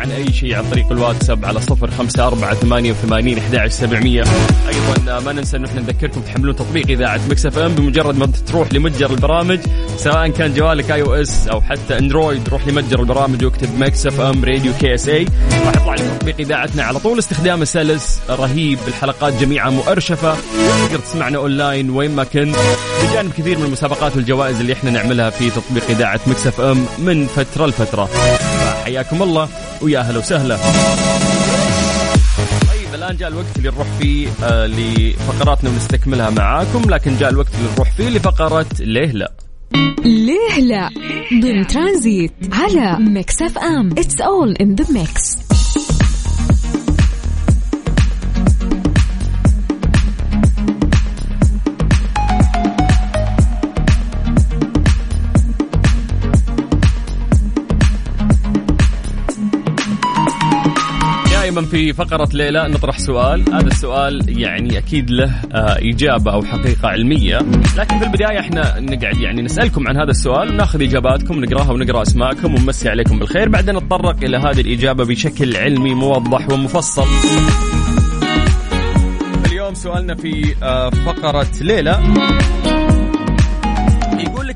عن 0.00 0.10
أي 0.10 0.32
شيء 0.32 0.54
عن 0.54 0.64
طريق 0.70 0.92
الواتساب 0.92 1.44
على 1.44 1.60
صفر 1.60 1.90
خمسة 1.90 2.26
أربعة 2.26 2.54
ثمانية 2.54 2.90
وثمانين 2.92 3.38
أحد 3.38 3.66
سبعمية 3.68 4.24
أيضا 4.68 5.20
ما 5.20 5.32
ننسى 5.32 5.56
أنه 5.56 5.68
إحنا 5.68 5.80
نذكركم 5.80 6.20
تحملون 6.20 6.56
تطبيق 6.56 6.86
إذاعة 6.88 7.20
Mix 7.30 7.46
FM 7.46 7.74
بمجرد 7.74 8.18
ما 8.18 8.26
تروح 8.46 8.72
لمتجر 8.72 9.10
البرامج 9.10 9.58
سواء 9.96 10.28
كان 10.28 10.54
جوالك 10.54 10.90
iOS 10.90 11.48
أو 11.48 11.60
حتى 11.60 11.98
Android 11.98 12.48
روح 12.48 12.66
لمتجر 12.66 13.00
البرامج 13.00 13.44
واكتب 13.44 13.78
Mix 13.78 14.06
FM 14.06 14.44
Radio 14.44 14.72
KSA. 14.80 15.26
راح 15.66 15.76
يطلع 15.76 15.94
لك 15.94 16.00
تطبيق 16.18 16.36
إذاعتنا 16.38 16.82
على 16.82 16.98
طول. 16.98 17.18
استخدامه 17.18 17.64
سلس 17.64 18.20
رهيب 18.30 18.78
الحلقات 18.88 19.32
جميعها 19.40 19.70
مؤرشفة. 19.70 20.36
تقدر 20.86 20.98
تسمعنا 20.98 21.38
أونلاين 21.38 21.90
وين 21.90 22.14
ما 22.14 22.24
كنت. 22.24 22.56
بجانب 23.02 23.32
كثير 23.32 23.58
من 23.58 23.64
المسابقات 23.64 24.16
والجوائز 24.16 24.60
اللي 24.60 24.72
إحنا 24.72 24.90
نعملها 24.90 25.30
في 25.30 25.50
تطبيق 25.50 25.90
إذاعة 25.90 26.20
Mix 26.26 26.46
FM 26.46 26.86
من 26.98 27.26
فترة 27.26 27.66
لفترة. 27.66 28.08
حياكم 28.84 29.22
الله 29.22 29.48
ويا 29.82 29.98
أهلا 30.00 30.18
وسهلا. 30.18 30.56
طيب 32.68 32.94
الآن 32.94 33.16
جاء 33.16 33.28
الوقت 33.28 33.46
اللي 33.56 33.70
نروح 33.70 33.86
فيه 34.00 34.28
آه 34.44 34.66
لفقراتنا 34.66 35.70
ونستكملها 35.70 36.30
معاكم 36.30 36.90
لكن 36.90 37.16
جاء 37.16 37.30
الوقت 37.30 37.54
اللي 37.58 37.68
نروح 37.74 37.90
فيه 37.96 38.08
لفقرة 38.08 38.66
ليه 38.80 39.12
لا؟ 39.12 39.32
ليه 40.04 40.60
لا؟ 40.60 40.90
ضمن 41.42 41.66
ترانزيت 41.66 42.32
على 42.52 42.96
Mix 43.00 43.42
FM. 43.42 43.90
It's 43.98 44.20
all 44.20 44.52
in 44.60 44.74
the 44.74 44.92
mix 44.92 45.36
في 61.64 61.92
فقرة 61.92 62.28
ليلى 62.32 62.68
نطرح 62.68 62.98
سؤال. 62.98 63.54
هذا 63.54 63.66
السؤال 63.66 64.40
يعني 64.40 64.78
أكيد 64.78 65.10
له 65.10 65.34
آه، 65.52 65.78
إجابة 65.78 66.32
أو 66.32 66.42
حقيقة 66.42 66.88
علمية. 66.88 67.38
لكن 67.76 67.98
في 67.98 68.04
البداية 68.04 68.40
إحنا 68.40 68.80
نقعد 68.80 69.16
يعني 69.16 69.42
نسألكم 69.42 69.88
عن 69.88 69.96
هذا 69.96 70.10
السؤال 70.10 70.48
وناخذ 70.48 70.82
إجاباتكم 70.82 71.36
ونقراها 71.36 71.72
ونقرأ 71.72 72.02
أسماءكم 72.02 72.54
ونمسي 72.54 72.88
عليكم 72.88 73.18
بالخير. 73.18 73.48
بعدين 73.48 73.76
نتطرق 73.76 74.16
إلى 74.22 74.36
هذه 74.36 74.60
الإجابة 74.60 75.04
بشكل 75.04 75.56
علمي 75.56 75.94
موضح 75.94 76.50
ومفصل. 76.50 77.06
اليوم 79.46 79.74
سؤالنا 79.74 80.14
في 80.14 80.54
آه، 80.62 80.90
فقرة 80.90 81.50
ليلى. 81.60 82.00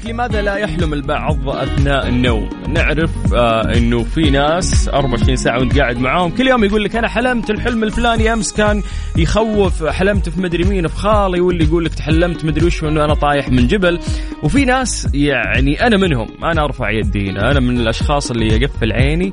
لماذا 0.07 0.43
لا 0.43 0.57
يحلم 0.57 0.93
البعض 0.93 1.49
أثناء 1.49 2.09
النوم؟ 2.09 2.51
نعرف 2.69 3.35
آه 3.35 3.77
إنه 3.77 4.03
في 4.05 4.31
ناس 4.31 4.89
24 4.89 5.37
ساعة 5.37 5.59
وأنت 5.59 5.79
قاعد 5.79 5.99
معاهم 5.99 6.31
كل 6.31 6.49
يوم 6.49 6.65
يقول 6.65 6.85
لك 6.85 6.97
أنا 6.97 7.09
حلمت 7.09 7.51
الحلم 7.51 7.85
الفلاني 7.85 8.33
أمس 8.33 8.53
كان 8.53 8.83
يخوف 9.17 9.85
حلمت 9.85 10.29
في 10.29 10.41
مدري 10.41 10.65
مين 10.65 10.87
في 10.89 10.97
خالي 10.97 11.41
واللي 11.41 11.65
يقول 11.65 11.85
لك 11.85 11.95
تحلمت 11.95 12.45
مدري 12.45 12.67
وش 12.67 12.85
انه 12.85 13.05
أنا 13.05 13.15
طايح 13.15 13.49
من 13.49 13.67
جبل. 13.67 14.01
وفي 14.43 14.65
ناس 14.65 15.09
يعني 15.15 15.87
أنا 15.87 15.97
منهم 15.97 16.29
أنا 16.45 16.65
أرفع 16.65 16.91
يدي 16.91 17.31
أنا 17.31 17.61
من 17.61 17.81
الأشخاص 17.81 18.31
اللي 18.31 18.47
يقفل 18.47 18.93
عيني 18.93 19.33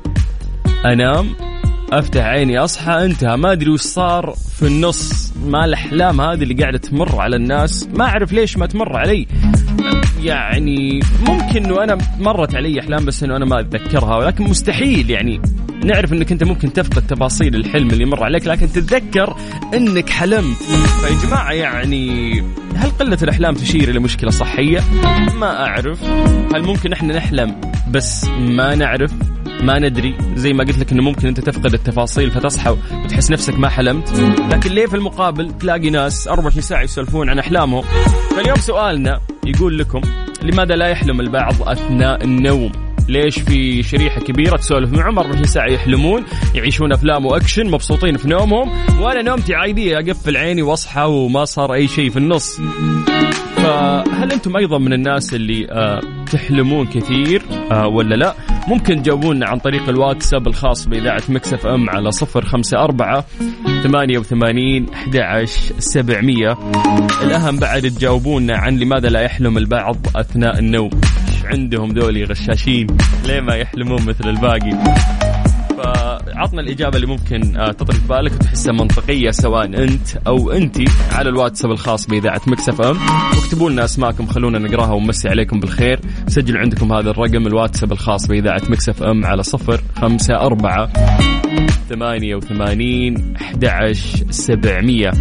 أنام 0.84 1.26
أفتح 1.92 2.24
عيني 2.24 2.58
أصحى 2.58 3.04
أنتهى 3.04 3.36
ما 3.36 3.52
أدري 3.52 3.70
وش 3.70 3.80
صار 3.80 4.34
في 4.58 4.66
النص 4.66 5.32
ما 5.46 5.64
الأحلام 5.64 6.20
هذه 6.20 6.42
اللي 6.42 6.54
قاعدة 6.54 6.78
تمر 6.78 7.20
على 7.20 7.36
الناس. 7.36 7.88
ما 7.94 8.04
أعرف 8.04 8.32
ليش 8.32 8.56
ما 8.56 8.66
تمر 8.66 8.96
علي. 8.96 9.26
يعني 10.24 11.00
ممكن 11.28 11.64
إنه 11.64 11.84
أنا 11.84 11.98
مرت 12.20 12.54
علي 12.54 12.80
أحلام 12.80 13.04
بس 13.04 13.22
إنه 13.22 13.36
أنا 13.36 13.44
ما 13.44 13.60
أتذكرها 13.60 14.16
ولكن 14.16 14.44
مستحيل 14.44 15.10
يعني. 15.10 15.40
نعرف 15.84 16.12
إنك 16.12 16.32
أنت 16.32 16.44
ممكن 16.44 16.72
تفقد 16.72 17.06
تفاصيل 17.06 17.54
الحلم 17.54 17.90
اللي 17.90 18.04
مر 18.04 18.24
عليك 18.24 18.46
لكن 18.46 18.72
تتذكر 18.72 19.36
إنك 19.74 20.10
حلمت. 20.10 20.56
فيا 20.56 21.28
جماعة 21.28 21.52
يعني 21.52 22.40
هل 22.76 22.90
قلة 22.90 23.18
الأحلام 23.22 23.54
تشير 23.54 23.90
إلى 23.90 23.98
مشكلة 23.98 24.30
صحية؟ 24.30 24.80
ما 25.38 25.66
أعرف. 25.66 26.04
هل 26.54 26.62
ممكن 26.62 26.92
إحنا 26.92 27.16
نحلم 27.16 27.60
بس 27.90 28.24
ما 28.24 28.74
نعرف؟ 28.74 29.12
ما 29.62 29.78
ندري. 29.78 30.14
زي 30.34 30.52
ما 30.52 30.64
قلت 30.64 30.78
لك 30.78 30.92
إنه 30.92 31.02
ممكن 31.02 31.28
أنت 31.28 31.40
تفقد 31.40 31.74
التفاصيل 31.74 32.30
فتصحى 32.30 32.76
وتحس 33.04 33.30
نفسك 33.30 33.58
ما 33.58 33.68
حلمت. 33.68 34.10
لكن 34.50 34.70
ليه 34.70 34.86
في 34.86 34.96
المقابل 34.96 35.58
تلاقي 35.58 35.90
ناس 35.90 36.28
24 36.28 36.62
ساعه 36.62 36.82
يسولفون 36.82 37.30
عن 37.30 37.38
أحلامهم؟ 37.38 37.84
فاليوم 38.36 38.56
سؤالنا 38.56 39.20
يقول 39.46 39.78
لكم 39.78 40.00
لماذا 40.42 40.76
لا 40.76 40.86
يحلم 40.86 41.20
البعض 41.20 41.62
أثناء 41.62 42.24
النوم؟ 42.24 42.72
ليش 43.12 43.38
في 43.38 43.82
شريحة 43.82 44.20
كبيرة 44.20 44.56
تسولف 44.56 44.92
معهم 44.92 45.18
24 45.18 45.44
ساعه 45.46 45.66
يحلمون 45.66 46.24
يعيشون 46.54 46.92
أفلام 46.92 47.26
وأكشن 47.26 47.70
مبسوطين 47.70 48.16
في 48.16 48.28
نومهم 48.28 48.70
وأنا 49.00 49.22
نومتي 49.22 49.54
عادية 49.54 49.98
اقفل 49.98 50.36
عيني 50.36 50.62
وأصحى 50.62 51.02
وما 51.02 51.44
صار 51.44 51.74
أي 51.74 51.88
شيء 51.88 52.10
في 52.10 52.16
النص. 52.16 52.60
فهل 53.56 54.32
أنتم 54.32 54.56
أيضا 54.56 54.78
من 54.78 54.92
الناس 54.92 55.34
اللي 55.34 55.66
آه 55.70 56.00
تحلمون 56.32 56.86
كثير 56.86 57.42
آه 57.72 57.86
ولا 57.86 58.14
لا؟ 58.14 58.34
ممكن 58.68 59.02
تجاوبونا 59.02 59.48
عن 59.48 59.58
طريق 59.58 59.88
الواتساب 59.88 60.46
الخاص 60.46 60.86
بإذاعة 60.88 61.22
مكسف 61.28 61.66
أم 61.66 61.90
على 61.90 62.10
صفر 62.10 62.44
خمسة 62.44 62.78
أربعة 62.78 63.24
ثمانية 63.82 64.18
وثمانين 64.18 64.86
أحد 64.94 65.44
سبعمية. 65.78 66.58
الأهم 67.22 67.56
بعد 67.56 67.82
تجاوبونا 67.82 68.56
عن 68.56 68.78
لماذا 68.78 69.08
لا 69.08 69.20
يحلم 69.20 69.58
البعض 69.58 69.96
أثناء 70.16 70.58
النوم. 70.58 70.90
عندهم 71.44 71.92
ذولي 71.92 72.24
غشاشين 72.24 72.86
ليه 73.26 73.40
ما 73.40 73.54
يحلمون 73.54 74.02
مثل 74.06 74.28
الباقي. 74.28 74.72
فعطنا 75.76 76.60
الإجابة 76.60 76.96
اللي 76.96 77.06
ممكن 77.06 77.56
آه، 77.56 77.72
تطري 77.72 77.96
في 77.96 78.08
بالك 78.08 78.32
وتحسها 78.32 78.72
منطقية 78.72 79.30
سواء 79.30 79.64
أنت 79.64 80.16
أو 80.26 80.50
أنت 80.50 80.76
على 81.12 81.28
الواتساب 81.28 81.70
الخاص 81.70 82.06
بإذاعة 82.06 82.40
Mix 82.46 82.80
FM. 82.80 82.98
واكتبوا 83.36 83.70
لنا 83.70 83.84
أسماءكم 83.84 84.26
خلونا 84.26 84.58
نقراها 84.58 84.92
ونمسي 84.92 85.28
عليكم 85.28 85.60
بالخير. 85.60 86.00
سجلوا 86.28 86.60
عندكم 86.60 86.92
هذا 86.92 87.10
الرقم 87.10 87.46
الواتساب 87.46 87.92
الخاص 87.92 88.26
بإذاعة 88.26 88.62
Mix 88.68 89.02
FM 89.02 89.26
على 89.26 89.42
صفر 89.42 89.80
خمسة 89.96 90.34
أربعة 90.34 90.92
ثمانية 91.88 92.34
وثمانين 92.34 93.34
أحد 93.40 93.92
سبعمية. 94.30 95.12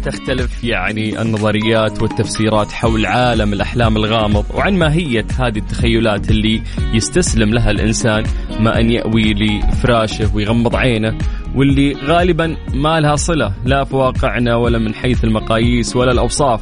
تختلف 0.00 0.64
يعني 0.64 1.22
النظريات 1.22 2.02
والتفسيرات 2.02 2.72
حول 2.72 3.06
عالم 3.06 3.52
الأحلام 3.52 3.96
الغامض 3.96 4.44
وعن 4.54 4.74
ماهية 4.74 5.26
هذه 5.38 5.58
التخيلات 5.58 6.30
اللي 6.30 6.62
يستسلم 6.94 7.54
لها 7.54 7.70
الإنسان 7.70 8.24
ما 8.60 8.80
أن 8.80 8.90
يأوي 8.90 9.34
لفراشه 9.34 10.34
ويغمض 10.36 10.76
عينه 10.76 11.18
واللي 11.54 11.92
غالبا 11.92 12.56
ما 12.74 13.00
لها 13.00 13.16
صلة 13.16 13.54
لا 13.64 13.84
في 13.84 13.96
واقعنا 13.96 14.56
ولا 14.56 14.78
من 14.78 14.94
حيث 14.94 15.24
المقاييس 15.24 15.96
ولا 15.96 16.12
الأوصاف. 16.12 16.60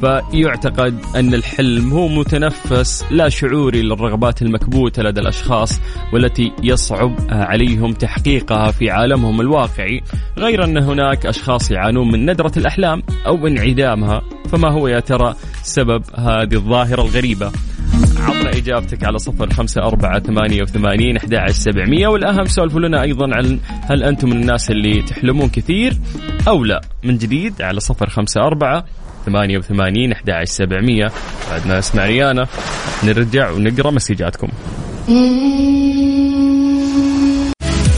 فيعتقد 0.00 1.00
أن 1.16 1.34
الحلم 1.34 1.92
هو 1.92 2.08
متنفس 2.08 3.04
لا 3.10 3.28
شعوري 3.28 3.82
للرغبات 3.82 4.42
المكبوتة 4.42 5.02
لدى 5.02 5.20
الأشخاص 5.20 5.80
والتي 6.12 6.52
يصعب 6.62 7.16
عليهم 7.30 7.92
تحقيقها 7.92 8.70
في 8.70 8.90
عالمهم 8.90 9.40
الواقعي. 9.40 10.00
غير 10.38 10.64
أن 10.64 10.78
هناك 10.78 11.26
أشخاص 11.26 11.70
يعانون 11.70 12.12
من 12.12 12.30
ندرة 12.30 12.52
الأحلام 12.56 13.02
أو 13.26 13.46
انعدامها 13.46 14.22
فما 14.52 14.72
هو 14.72 14.88
يا 14.88 15.00
ترى 15.00 15.34
سبب 15.62 16.02
هذه 16.18 16.54
الظاهرة 16.54 17.02
الغريبة؟ 17.02 17.52
عطنا 18.16 18.50
إجابتك 18.50 19.04
على 19.04 19.18
صفر 19.18 19.50
خمسة 19.50 19.82
أربعة 19.82 20.20
ثمانية 20.20 20.62
وثمانين 20.62 21.16
أحد 21.16 21.50
سبعمية. 21.50 22.08
والأهم 22.08 22.44
سولفوا 22.44 22.80
لنا 22.80 23.02
أيضا 23.02 23.36
عن 23.36 23.58
هل 23.90 24.02
أنتم 24.02 24.28
من 24.28 24.36
الناس 24.36 24.70
اللي 24.70 25.02
تحلمون 25.02 25.48
كثير 25.48 25.92
أو 26.48 26.64
لا. 26.64 26.80
من 27.04 27.18
جديد 27.18 27.62
على 27.62 27.80
صفر 27.80 28.08
خمسة 28.08 28.40
أربعة 28.40 28.84
ثمانية 29.26 29.58
وثمانين 29.58 30.12
أحد 30.12 30.44
سبعمية. 30.44 31.12
بعدنا 31.50 31.78
اسمع 31.78 32.06
ريانا 32.06 32.46
نرجع 33.04 33.50
ونقرأ 33.50 33.90
مسجاتكم. 33.90 34.48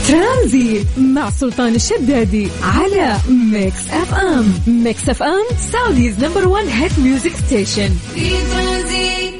ترانزيت 0.08 0.86
مع 0.98 1.30
سلطان 1.30 1.74
الشدادي 1.74 2.48
على 2.62 3.16
Mix 3.52 3.90
FM. 3.90 4.54
Mix 4.66 5.08
FM 5.08 5.56
Saudi's 5.72 6.24
number 6.24 6.48
1 6.48 6.66
hit 6.66 6.98
music 6.98 7.32
station. 7.46 7.88
في 8.14 8.30
ترانزيت 8.30 9.31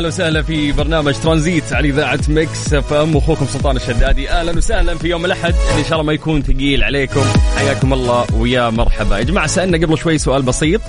أهلا 0.00 0.08
وسهلا 0.08 0.42
في 0.42 0.72
برنامج 0.72 1.14
ترانزيت 1.14 1.72
على 1.72 1.88
إذاعة 1.88 2.20
Mix 2.28 2.74
FM. 2.74 3.16
أخوكم 3.16 3.46
سلطان 3.46 3.76
الشدادي. 3.76 4.30
أهلا 4.30 4.56
وسهلا 4.56 4.94
في 4.94 5.08
يوم 5.08 5.24
الأحد. 5.24 5.54
إن 5.78 5.84
شاء 5.84 5.92
الله 5.92 6.02
ما 6.02 6.12
يكون 6.12 6.42
ثقيل 6.42 6.84
عليكم. 6.84 7.20
حياكم 7.56 7.92
الله 7.92 8.26
ويا 8.34 8.70
مرحبا. 8.70 9.18
يا 9.18 9.22
جماعة 9.22 9.46
سألنا 9.46 9.86
قبل 9.86 9.98
شوي 9.98 10.18
سؤال 10.18 10.42
بسيط 10.42 10.80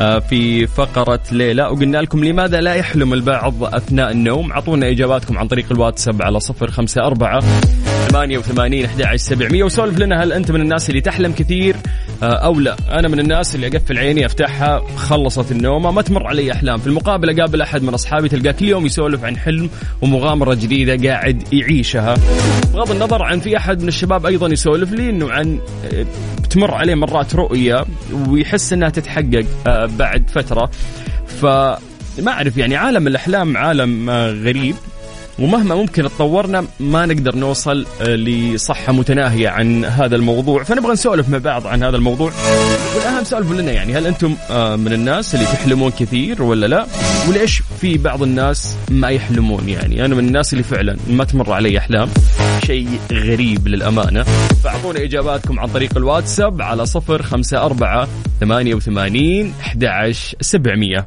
آه، 0.00 0.18
في 0.18 0.66
فقرة 0.66 1.20
ليه 1.32 1.54
لا 1.54 1.62
وقلنا 1.62 1.98
لكم 1.98 2.24
لماذا 2.24 2.60
لا 2.60 2.74
يحلم 2.74 3.12
البعض 3.12 3.64
أثناء 3.64 4.10
النوم؟ 4.10 4.52
عطونا 4.52 4.90
إجاباتكم 4.90 5.38
عن 5.38 5.48
طريق 5.48 5.66
الواتساب 5.70 6.22
على 6.22 6.40
صفر 6.40 6.70
خمسة 6.70 7.06
أربعة 7.06 7.40
ثمانية 8.08 8.38
وثمانين 8.38 8.84
أحد 8.84 9.16
سبعمية 9.16 9.64
وسولف 9.64 9.98
لنا 9.98 10.22
هل 10.22 10.32
أنت 10.32 10.50
من 10.50 10.60
الناس 10.60 10.90
اللي 10.90 11.00
تحلم 11.00 11.32
كثير؟ 11.32 11.76
آه، 12.22 12.26
أو 12.26 12.60
لا. 12.60 12.76
أنا 12.92 13.08
من 13.08 13.20
الناس 13.20 13.54
اللي 13.54 13.66
أقفل 13.66 13.98
عيني 13.98 14.26
أفتحها 14.26 14.82
خلصت 14.96 15.52
النومة 15.52 15.90
ما 15.90 16.02
تمر 16.02 16.26
علي 16.26 16.52
أحلام. 16.52 16.78
في 16.78 16.86
المقابل 16.86 17.40
أقابل 17.40 17.62
أحد 17.62 17.82
من 17.82 17.94
أصحابي 17.94 18.28
تلقاه 18.28 18.50
كل 18.52 18.68
يوم 18.68 18.86
يسولف 18.86 19.24
عن 19.24 19.36
حلم 19.36 19.70
ومغامرة 20.02 20.54
جديدة 20.54 21.08
قاعد 21.08 21.54
يعيشها. 21.54 22.14
بغض 22.74 22.90
النظر 22.90 23.22
عن 23.22 23.40
في 23.40 23.56
أحد 23.56 23.82
من 23.82 23.88
الشباب 23.88 24.26
أيضا 24.26 24.48
يسولف 24.48 24.92
لي 24.92 25.10
أنه 25.10 25.30
عن 25.30 25.58
آه، 25.92 26.06
بتمر 26.42 26.74
عليه 26.74 26.94
مرات 26.94 27.34
رؤية 27.34 27.84
ويحس 28.28 28.72
أنها 28.72 28.88
تتحقق 28.88 29.44
آه، 29.66 29.86
بعد 29.98 30.30
فترة. 30.30 30.70
فما 31.40 31.78
أعرف 32.28 32.56
يعني 32.56 32.76
عالم 32.76 33.06
الأحلام 33.06 33.56
عالم 33.56 34.10
غريب. 34.44 34.74
ومهما 35.38 35.74
ممكن 35.74 36.02
تطورنا 36.02 36.64
ما 36.80 37.06
نقدر 37.06 37.36
نوصل 37.36 37.86
آه، 38.00 38.16
لصحة 38.16 38.92
متناهية 38.92 39.48
عن 39.48 39.84
هذا 39.84 40.16
الموضوع. 40.16 40.62
فنبغى 40.62 40.92
نسولف 40.92 41.28
مع 41.28 41.38
بعض 41.38 41.66
عن 41.66 41.82
هذا 41.82 41.96
الموضوع. 41.96 42.32
والأهم 42.96 43.24
سولفوا 43.24 43.54
لنا 43.54 43.72
يعني 43.72 43.94
هل 43.94 44.06
أنتم 44.06 44.36
آه، 44.50 44.76
من 44.76 44.92
الناس 44.92 45.34
اللي 45.34 45.46
تحلمون 45.46 45.90
كثير 45.90 46.42
ولا 46.42 46.66
لا؟ 46.66 46.86
وليش 47.28 47.62
في 47.80 47.98
بعض 47.98 48.22
الناس 48.22 48.76
ما 48.90 49.08
يحلمون 49.08 49.68
يعني؟ 49.68 50.04
أنا 50.04 50.14
من 50.14 50.26
الناس 50.26 50.52
اللي 50.52 50.64
فعلا 50.64 50.96
ما 51.10 51.24
تمر 51.24 51.52
علي 51.52 51.78
أحلام. 51.78 52.08
شيء 52.66 52.88
غريب 53.12 53.68
للأمانة. 53.68 54.22
فأعطونا 54.64 55.02
إجاباتكم 55.02 55.60
عن 55.60 55.68
طريق 55.68 55.96
الواتساب 55.96 56.62
على 56.62 56.86
صفر 56.86 57.22
خمسة 57.22 57.62
أربعة 57.62 58.08
ثمانية 58.40 58.74
وثمانين 58.74 59.52
أحد 59.60 60.12
سبعمية. 60.40 61.06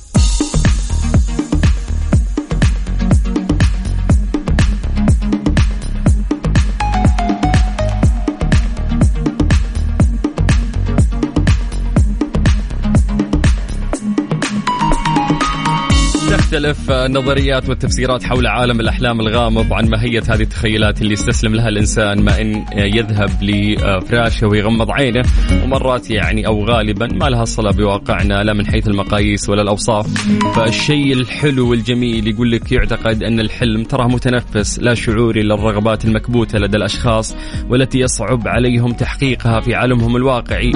تختلف 16.51 16.91
النظريات 16.91 17.69
والتفسيرات 17.69 18.23
حول 18.23 18.47
عالم 18.47 18.79
الأحلام 18.79 19.19
الغامض 19.19 19.73
عن 19.73 19.89
ماهية 19.89 20.23
هذه 20.29 20.41
التخيلات 20.41 21.01
اللي 21.01 21.13
يستسلم 21.13 21.55
لها 21.55 21.69
الإنسان 21.69 22.21
ما 22.23 22.41
إن 22.41 22.65
يذهب 22.73 23.29
لفراشه 23.43 24.47
ويغمض 24.47 24.91
عينه 24.91 25.23
ومرات 25.63 26.11
يعني 26.11 26.47
أو 26.47 26.65
غالبا 26.65 27.07
ما 27.07 27.25
لها 27.25 27.45
صلة 27.45 27.71
بواقعنا 27.71 28.43
لا 28.43 28.53
من 28.53 28.65
حيث 28.65 28.87
المقاييس 28.87 29.49
ولا 29.49 29.61
الأوصاف. 29.61 30.07
فالشيء 30.55 31.13
الحلو 31.13 31.69
والجميل 31.69 32.27
يقول 32.27 32.51
لك 32.51 32.71
يعتقد 32.71 33.23
أن 33.23 33.39
الحلم 33.39 33.83
تراه 33.83 34.07
متنفس 34.07 34.79
لا 34.79 34.93
شعوري 34.93 35.43
للرغبات 35.43 36.05
المكبوتة 36.05 36.59
لدى 36.59 36.77
الأشخاص 36.77 37.35
والتي 37.69 37.99
يصعب 37.99 38.47
عليهم 38.47 38.93
تحقيقها 38.93 39.59
في 39.59 39.75
عالمهم 39.75 40.15
الواقعي. 40.15 40.71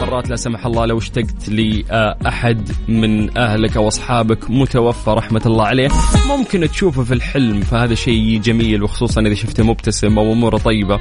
مرات 0.00 0.30
لا 0.30 0.36
سمح 0.36 0.66
الله 0.66 0.86
لو 0.86 0.98
اشتقت 0.98 1.48
لأحد 1.48 2.68
من 2.88 3.38
أهلك 3.38 3.76
أو 3.76 3.88
أصحابك 3.88 4.50
متوفى 4.50 5.17
رحمة 5.18 5.42
الله 5.46 5.64
عليه. 5.64 5.88
ممكن 6.28 6.68
تشوفه 6.70 7.02
في 7.04 7.14
الحلم 7.14 7.60
فهذا 7.60 7.94
شيء 7.94 8.40
جميل 8.40 8.82
وخصوصا 8.82 9.20
إذا 9.20 9.34
شفته 9.34 9.64
مبتسم 9.64 10.18
أو 10.18 10.32
أموره 10.32 10.56
طيبة. 10.56 10.98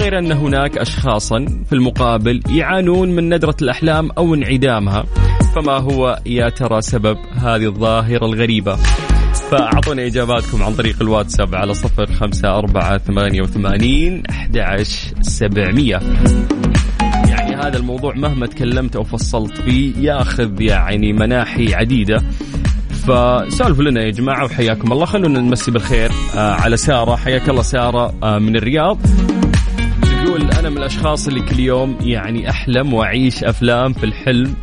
غير 0.00 0.18
أن 0.18 0.32
هناك 0.32 0.78
أشخاصا 0.78 1.46
في 1.68 1.72
المقابل 1.72 2.40
يعانون 2.50 3.10
من 3.10 3.34
ندرة 3.34 3.56
الأحلام 3.62 4.10
أو 4.18 4.34
انعدامها. 4.34 5.04
فما 5.54 5.72
هو 5.72 6.20
يا 6.26 6.48
ترى 6.48 6.80
سبب 6.80 7.18
هذه 7.34 7.66
الظاهرة 7.66 8.26
الغريبة؟ 8.26 8.76
فأعطونا 9.50 10.06
إجاباتكم 10.06 10.62
عن 10.62 10.74
طريق 10.74 10.96
الواتساب 11.00 11.54
على 11.54 11.74
صفر 11.74 12.06
خمسة 12.12 12.48
أربعة 12.58 12.98
ثمانية 12.98 13.42
وثمانين 13.42 14.22
أحد 14.30 14.84
سبعمية. 15.20 16.00
يعني 17.28 17.56
هذا 17.56 17.76
الموضوع 17.76 18.14
مهما 18.14 18.46
تكلمت 18.46 18.96
أو 18.96 19.04
فصلت 19.04 19.60
فيه 19.60 19.92
ياخذ 19.98 20.60
يعني 20.60 21.12
مناحي 21.12 21.74
عديدة. 21.74 22.22
فسولفوا 23.02 23.84
لنا 23.84 24.02
يا 24.02 24.10
جماعة 24.10 24.44
وحياكم 24.44 24.92
الله. 24.92 25.04
خلونا 25.04 25.40
نمسي 25.40 25.70
بالخير 25.70 26.10
آه 26.36 26.52
على 26.52 26.76
سارة. 26.76 27.16
حياك 27.16 27.48
الله 27.48 27.62
سارة 27.62 28.14
آه 28.22 28.38
من 28.38 28.56
الرياض. 28.56 28.98
تقول 30.24 30.50
أنا 30.50 30.70
من 30.70 30.78
الأشخاص 30.78 31.28
اللي 31.28 31.40
كل 31.40 31.60
يوم 31.60 31.98
يعني 32.00 32.50
أحلم 32.50 32.94
وأعيش 32.94 33.44
أفلام 33.44 33.92
في 33.92 34.04
الحلم. 34.04 34.54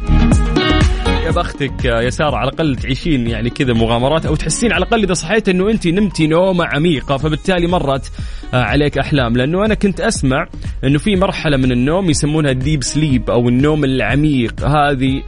يا 1.26 1.32
بختك 1.32 1.86
يا 1.86 2.10
سارة 2.10 2.36
على 2.36 2.50
الأقل 2.50 2.76
تعيشين 2.76 3.28
يعني 3.28 3.50
كذا 3.50 3.74
مغامرات 3.74 4.26
أو 4.26 4.36
تحسين 4.36 4.72
على 4.74 4.84
الأقل 4.84 5.04
إذا 5.04 5.14
صحيت 5.14 5.50
إنه 5.50 5.70
أنت 5.70 5.88
نمتي 5.88 6.28
نومة 6.28 6.66
عميقة 6.66 7.18
فبالتالي 7.18 7.68
مرت 7.68 8.12
آه، 8.54 8.64
عليك 8.64 8.98
أحلام. 8.98 9.38
لأنه 9.38 9.66
أنا 9.66 9.74
كنت 9.74 10.02
أسمع 10.02 10.48
إنه 10.84 10.98
في 10.98 11.16
مرحلة 11.16 11.58
من 11.58 11.72
النوم 11.72 12.10
يسمونها 12.10 12.52
الديب 12.52 12.84
سليب 12.84 13.30
أو 13.30 13.50
النوم 13.50 13.84
العميق. 13.84 14.66
هذه 14.66 15.24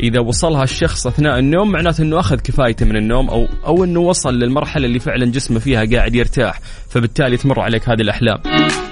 إذا 0.00 0.20
وصلها 0.20 0.62
الشخص 0.62 1.06
أثناء 1.06 1.38
النوم 1.38 1.72
معناته 1.72 2.02
إنه 2.02 2.20
أخذ 2.20 2.36
كفايته 2.36 2.86
من 2.86 2.96
النوم 2.96 3.30
أو 3.30 3.46
أو 3.66 3.84
إنه 3.84 4.00
وصل 4.00 4.34
للمرحلة 4.34 4.86
اللي 4.86 4.98
فعلا 4.98 5.26
جسمه 5.26 5.58
فيها 5.58 5.84
قاعد 5.84 6.14
يرتاح 6.14 6.60
فبالتالي 6.90 7.36
تمر 7.36 7.60
عليك 7.60 7.88
هذه 7.88 8.00
الأحلام. 8.00 8.38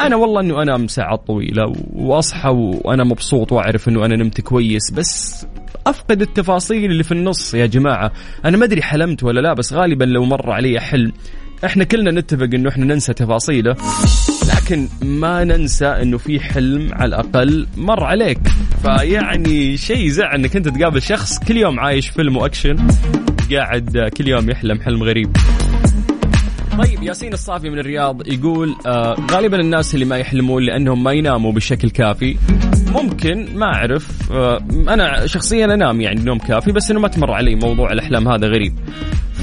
أنا 0.00 0.16
والله 0.16 0.40
إنه 0.40 0.62
أنام 0.62 0.86
ساعات 0.88 1.26
طويلة 1.26 1.72
وأصحى 1.92 2.48
وأنا 2.48 3.04
مبسوط 3.04 3.52
وأعرف 3.52 3.88
إنه 3.88 4.04
أنا 4.06 4.16
نمت 4.16 4.40
كويس 4.40 4.90
بس 4.90 5.46
أفقد 5.86 6.22
التفاصيل 6.22 6.90
اللي 6.90 7.02
في 7.02 7.12
النص 7.12 7.54
يا 7.54 7.66
جماعة. 7.66 8.12
أنا 8.44 8.56
ما 8.56 8.64
أدري 8.64 8.82
حلمت 8.82 9.22
ولا 9.24 9.40
لا 9.40 9.54
بس 9.54 9.72
غالبا 9.72 10.04
لو 10.04 10.24
مر 10.24 10.50
علي 10.50 10.80
حلم 10.80 11.12
إحنا 11.64 11.84
كلنا 11.84 12.10
نتفق 12.10 12.48
إنه 12.54 12.68
إحنا 12.68 12.84
ننسى 12.84 13.12
تفاصيله 13.12 13.76
لكن 14.56 14.88
ما 15.02 15.44
ننسى 15.44 15.86
إنه 15.86 16.18
في 16.18 16.40
حلم 16.40 16.94
على 16.94 17.08
الأقل 17.08 17.66
مر 17.76 18.04
عليك. 18.04 18.40
فيعني 18.84 19.76
شيء 19.76 20.08
زعل 20.08 20.34
انك 20.34 20.56
انت 20.56 20.68
تقابل 20.68 21.02
شخص 21.02 21.38
كل 21.38 21.56
يوم 21.56 21.80
عايش 21.80 22.08
فيلم 22.08 22.36
واكشن 22.36 22.76
قاعد 23.52 24.10
كل 24.16 24.28
يوم 24.28 24.50
يحلم 24.50 24.80
حلم 24.80 25.02
غريب. 25.02 25.36
طيب 26.78 27.02
ياسين 27.02 27.32
الصافي 27.32 27.70
من 27.70 27.78
الرياض 27.78 28.28
يقول 28.28 28.74
آه 28.86 29.16
غالبا 29.30 29.60
الناس 29.60 29.94
اللي 29.94 30.04
ما 30.04 30.16
يحلمون 30.16 30.62
لأنهم 30.62 31.04
ما 31.04 31.12
يناموا 31.12 31.52
بشكل 31.52 31.90
كافي. 31.90 32.36
ممكن 32.92 33.48
ما 33.54 33.66
أعرف 33.66 34.32
آه 34.32 34.60
أنا 34.88 35.26
شخصيا 35.26 35.64
أنام 35.64 36.00
يعني 36.00 36.20
نوم 36.24 36.38
كافي 36.38 36.72
بس 36.72 36.90
إنه 36.90 37.00
ما 37.00 37.08
تمر 37.08 37.30
علي 37.30 37.54
موضوع 37.54 37.92
الأحلام 37.92 38.28
هذا 38.28 38.46
غريب. 38.46 38.74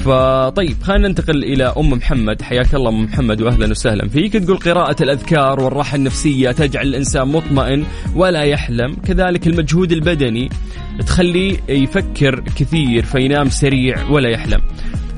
فطيب 0.06 0.84
خلينا 0.84 1.08
ننتقل 1.08 1.44
إلى 1.44 1.74
أم 1.78 1.90
محمد. 1.90 2.42
حياك 2.42 2.76
الله 2.76 2.90
أم 2.90 3.04
محمد 3.04 3.42
واهلا 3.42 3.72
وسهلا 3.72 4.08
فيك. 4.08 4.34
تقول 4.34 4.58
قراءة 4.58 5.04
الأذكار 5.04 5.60
والراحة 5.60 5.96
النفسية 5.96 6.52
تجعل 6.52 6.88
الإنسان 6.88 7.28
مطمئن 7.28 7.86
ولا 8.16 8.44
يحلم 8.44 8.96
كذلك 9.08 9.48
المجهود 9.48 9.92
البدني 9.92 10.50
تخليه 11.00 11.58
يفكر 11.70 12.44
كثير 12.56 13.04
فينام 13.04 13.50
سريع 13.50 14.10
ولا 14.10 14.30
يحلم. 14.30 14.62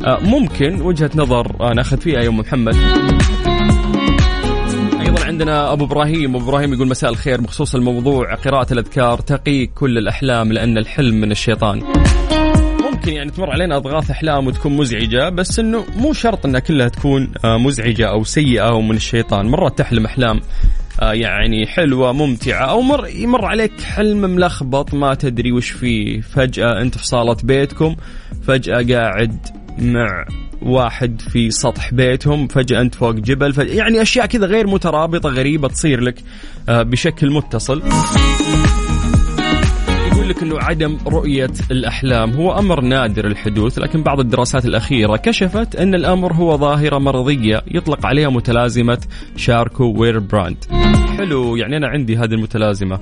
آه، 0.06 0.20
ممكن 0.20 0.82
وجهة 0.82 1.12
نظر 1.16 1.74
ناخذ 1.76 1.98
فيها 1.98 2.22
يا 2.22 2.30
أم 2.30 2.38
محمد. 2.38 2.76
عندنا 5.24 5.74
أبو 5.74 5.86
إبراهيم. 5.86 6.36
أبو 6.36 6.50
إبراهيم 6.50 6.74
يقول 6.74 6.88
مساء 6.88 7.10
الخير 7.10 7.42
بخصوص 7.42 7.76
الموضوع 7.76 8.36
قراءة 8.36 8.74
الأذكار 8.74 9.20
تقي 9.20 9.66
كل 9.66 9.98
الأحلام 9.98 10.54
لأن 10.54 10.78
الحلم 10.78 11.16
من 11.16 11.32
الشيطان. 11.32 12.03
ممكن 13.04 13.16
يعني 13.16 13.32
تمر 13.32 13.52
علينا 13.52 13.78
أضغاث 13.78 14.12
أحلام 14.12 14.48
وتكون 14.48 14.78
مزعجة 14.78 15.30
بس 15.30 15.60
إنه 15.60 15.86
مو 15.96 16.14
شرط 16.14 16.46
إنها 16.46 16.60
كلها 16.60 16.88
تكون 16.88 17.32
آه، 17.46 17.58
مزعجة 17.58 18.10
أو 18.10 18.24
سيئة 18.24 18.62
أو 18.62 18.82
من 18.82 18.96
الشيطان. 18.96 19.46
مرات 19.46 19.78
تحلم 19.78 20.06
أحلام 20.06 20.42
يعني 21.02 21.68
حلوة 21.68 22.12
ممتعة 22.12 22.66
أو 22.66 22.82
مر 22.82 23.08
يمر 23.08 23.46
عليك 23.46 23.82
حلم 23.82 24.18
ملخبط 24.18 24.94
ما 24.94 25.14
تدري 25.14 25.52
وش 25.52 25.72
فيه. 25.72 26.22
فجأة 26.22 26.82
أنت 26.82 26.98
في 26.98 27.06
صالة 27.06 27.38
بيتكم 27.44 27.96
فجأة 28.48 28.86
قاعد 28.96 29.48
مع 29.80 30.26
واحد 30.62 31.22
في 31.22 31.52
سطح 31.52 31.94
بيتهم 31.94 32.48
فجأة 32.48 32.82
أنت 32.82 32.96
فوق 32.96 33.16
جبل 33.16 33.54
فجأة 33.54 33.74
يعني 33.74 34.02
أشياء 34.02 34.26
كذا 34.26 34.46
غير 34.46 34.68
مترابطة 34.68 35.30
غريبة 35.30 35.68
تصير 35.68 36.02
لك 36.02 36.24
آه، 36.70 36.84
بشكل 36.84 37.32
متصل. 37.32 37.82
يقول 40.24 40.36
لك 40.36 40.44
إنه 40.44 40.60
عدم 40.60 40.98
رؤية 41.08 41.52
الأحلام 41.72 42.32
هو 42.32 42.60
أمر 42.60 42.82
نادر 42.82 43.28
الحدوث 43.28 43.80
لكن 43.80 44.04
بعض 44.04 44.20
الدراسات 44.20 44.66
الأخيرة 44.66 45.18
كشفت 45.18 45.76
إن 45.76 45.96
الأمر 45.96 46.34
هو 46.34 46.58
ظاهرة 46.58 46.98
مرضية 46.98 47.62
يطلق 47.68 48.06
عليها 48.06 48.30
متلازمة 48.30 48.98
شاركو 49.36 49.94
ويلبراند 49.98 50.66
حلو 51.18 51.56
يعني 51.56 51.78
أنا 51.78 51.88
عندي 51.88 52.18
هذه 52.18 52.34
المتلازمة. 52.34 53.00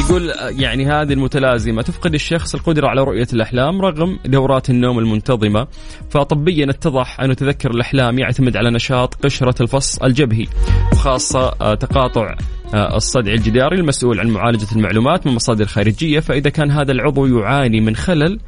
يقول 0.00 0.32
يعني 0.60 0.86
هذه 0.86 1.12
المتلازمة 1.12 1.82
تفقد 1.82 2.14
الشخص 2.14 2.54
القدرة 2.54 2.88
على 2.88 3.00
رؤية 3.00 3.26
الأحلام 3.32 3.80
رغم 3.80 4.18
دورات 4.24 4.70
النوم 4.70 4.98
المنتظمة. 4.98 5.66
فطبيا 6.10 6.70
اتضح 6.70 7.20
أن 7.20 7.36
تذكر 7.36 7.70
الأحلام 7.70 8.18
يعتمد 8.18 8.56
على 8.56 8.70
نشاط 8.70 9.14
قشرة 9.14 9.62
الفص 9.62 9.98
الجبهي 10.02 10.46
وخاصة 10.92 11.52
آه، 11.60 11.74
تقاطع 11.74 12.34
آه، 12.74 12.96
الصدع 12.96 13.32
الجداري 13.32 13.76
المسؤول 13.76 14.20
عن 14.20 14.28
معالجة 14.28 14.66
المعلومات 14.76 15.26
من 15.26 15.34
مصادر 15.34 15.64
خارجية 15.64 16.20
فإذا 16.20 16.50
كان 16.50 16.70
هذا 16.70 16.92
العضو 16.92 17.26
يعاني 17.26 17.80
من 17.80 17.96
خلل 17.96 18.40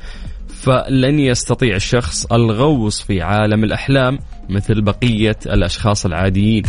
فلن 0.49 1.19
يستطيع 1.19 1.77
الشخص 1.77 2.27
الغوص 2.33 3.03
في 3.03 3.23
عالم 3.23 3.65
الأحلام 3.65 4.19
مثل 4.49 4.83
بقية 4.83 5.37
الأشخاص 5.47 6.07
العاديين. 6.07 6.63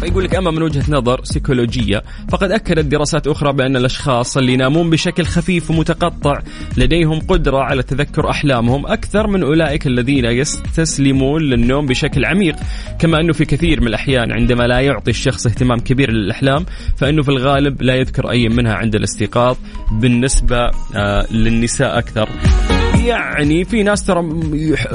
فيقول 0.00 0.24
لك 0.24 0.34
أما 0.34 0.50
من 0.50 0.62
وجهة 0.62 0.84
نظر 0.88 1.24
سيكولوجيه 1.24 2.02
فقد 2.28 2.50
أكدت 2.50 2.84
دراسات 2.84 3.26
أخرى 3.26 3.52
بأن 3.52 3.76
الأشخاص 3.76 4.36
اللي 4.36 4.52
ينامون 4.52 4.90
بشكل 4.90 5.24
خفيف 5.24 5.70
ومتقطع 5.70 6.38
لديهم 6.76 7.20
قدرة 7.20 7.58
على 7.58 7.82
تذكر 7.82 8.30
أحلامهم 8.30 8.86
أكثر 8.86 9.26
من 9.26 9.42
أولئك 9.42 9.86
الذين 9.86 10.24
يستسلمون 10.24 11.42
للنوم 11.42 11.86
بشكل 11.86 12.24
عميق. 12.24 12.56
كما 12.98 13.20
أنه 13.20 13.32
في 13.32 13.44
كثير 13.44 13.80
من 13.80 13.86
الأحيان 13.86 14.32
عندما 14.32 14.62
لا 14.62 14.80
يعطي 14.80 15.10
الشخص 15.10 15.46
اهتمام 15.46 15.78
كبير 15.80 16.10
للأحلام 16.10 16.66
فإنه 16.96 17.22
في 17.22 17.28
الغالب 17.28 17.82
لا 17.82 17.94
يذكر 17.94 18.30
أي 18.30 18.48
منها 18.48 18.74
عند 18.74 18.94
الاستيقاظ 18.94 19.56
بالنسبة 19.92 20.70
آه، 20.96 21.26
للنساء 21.32 21.98
أكثر. 21.98 22.28
يعني 23.06 23.64
في 23.64 23.82
ناس 23.82 24.06
ترى 24.06 24.22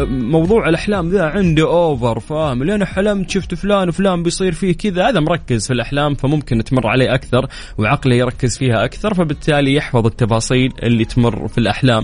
موضوع 0.08 0.70
الأحلام 0.70 1.10
ذا 1.10 1.24
عنده 1.24 1.64
over 1.64 2.20
فاهم؟ 2.20 2.64
لين 2.64 2.86
حلمت 2.86 3.30
شفت 3.30 3.56
فلان 3.56 3.90
وفلان 3.90 4.24
بيصير 4.24 4.52
فيه 4.52 4.74
كذا 4.74 5.10
هذا 5.10 5.20
مركز 5.20 5.68
في 5.68 5.74
الأحلام 5.74 6.16
فممكن 6.16 6.64
تمر 6.64 6.88
عليه 6.88 7.14
أكثر 7.14 7.48
وعقله 7.78 8.16
يركز 8.16 8.58
فيها 8.58 8.86
أكثر 8.86 9.14
فبالتالي 9.14 9.74
يحفظ 9.74 10.06
التفاصيل 10.06 10.74
اللي 10.84 11.06
تمر 11.06 11.48
في 11.48 11.58
الأحلام. 11.58 12.04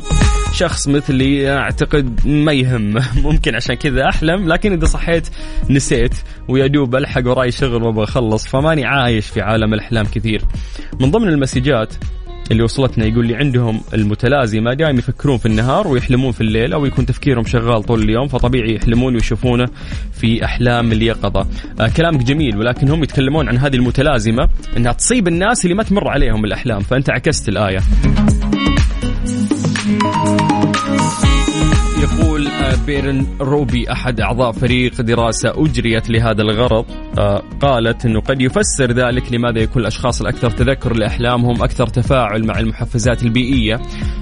شخص 0.53 0.87
مثلي 0.87 1.57
أعتقد 1.57 2.27
ما 2.27 2.51
يهم 2.51 2.99
ممكن 3.27 3.55
عشان 3.55 3.75
كذا 3.75 4.09
أحلم 4.09 4.47
لكن 4.47 4.71
إذا 4.71 4.85
صحيت 4.85 5.29
نسيت 5.69 6.15
ويا 6.47 6.67
دوب 6.67 6.95
ألحق 6.95 7.27
وراي 7.27 7.51
شغل 7.51 7.83
وأبغى 7.83 8.03
أخلص 8.03 8.47
فماني 8.47 8.85
عايش 8.85 9.27
في 9.27 9.41
عالم 9.41 9.73
الأحلام 9.73 10.05
كثير. 10.05 10.41
من 10.99 11.11
ضمن 11.11 11.27
المسجات 11.27 11.93
اللي 12.51 12.63
وصلتنا 12.63 13.05
يقول 13.05 13.27
لي 13.27 13.35
عندهم 13.35 13.81
المتلازمة 13.93 14.73
دائما 14.73 14.99
يفكرون 14.99 15.37
في 15.37 15.45
النهار 15.45 15.87
ويحلمون 15.87 16.31
في 16.31 16.41
الليل 16.41 16.73
أو 16.73 16.85
يكون 16.85 17.05
تفكيرهم 17.05 17.45
شغال 17.45 17.83
طول 17.83 18.01
اليوم 18.01 18.27
فطبيعي 18.27 18.75
يحلمون 18.75 19.13
ويشوفونه 19.13 19.65
في 20.13 20.45
أحلام 20.45 20.91
اليقظة. 20.91 21.47
آه 21.79 21.87
كلامك 21.87 22.23
جميل 22.23 22.57
ولكن 22.57 22.89
هم 22.89 23.03
يتكلمون 23.03 23.47
عن 23.47 23.57
هذه 23.57 23.75
المتلازمة 23.75 24.49
إنها 24.77 24.91
تصيب 24.91 25.27
الناس 25.27 25.65
اللي 25.65 25.75
ما 25.75 25.83
تمر 25.83 26.07
عليهم 26.07 26.45
الأحلام 26.45 26.79
فأنت 26.79 27.09
عكست 27.09 27.49
الآية. 27.49 27.79
يقول 32.01 32.47
آه، 32.47 32.75
بيرن 32.85 33.27
روبي 33.41 33.91
أحد 33.91 34.19
أعضاء 34.19 34.51
فريق 34.51 35.01
دراسة 35.01 35.53
أجريت 35.55 36.09
لهذا 36.09 36.41
الغرض 36.41 36.85
قالت 37.61 38.05
إنه 38.05 38.21
قد 38.21 38.41
يفسر 38.41 38.91
ذلك 38.91 39.33
لماذا 39.33 39.59
يكون 39.59 39.81
الأشخاص 39.81 40.21
الأكثر 40.21 40.49
تذكر 40.49 40.93
لأحلامهم 40.93 41.63
أكثر 41.63 41.87
تفاعل 41.87 42.45
مع 42.45 42.59
المحفزات 42.59 43.23
البيئية 43.23 43.81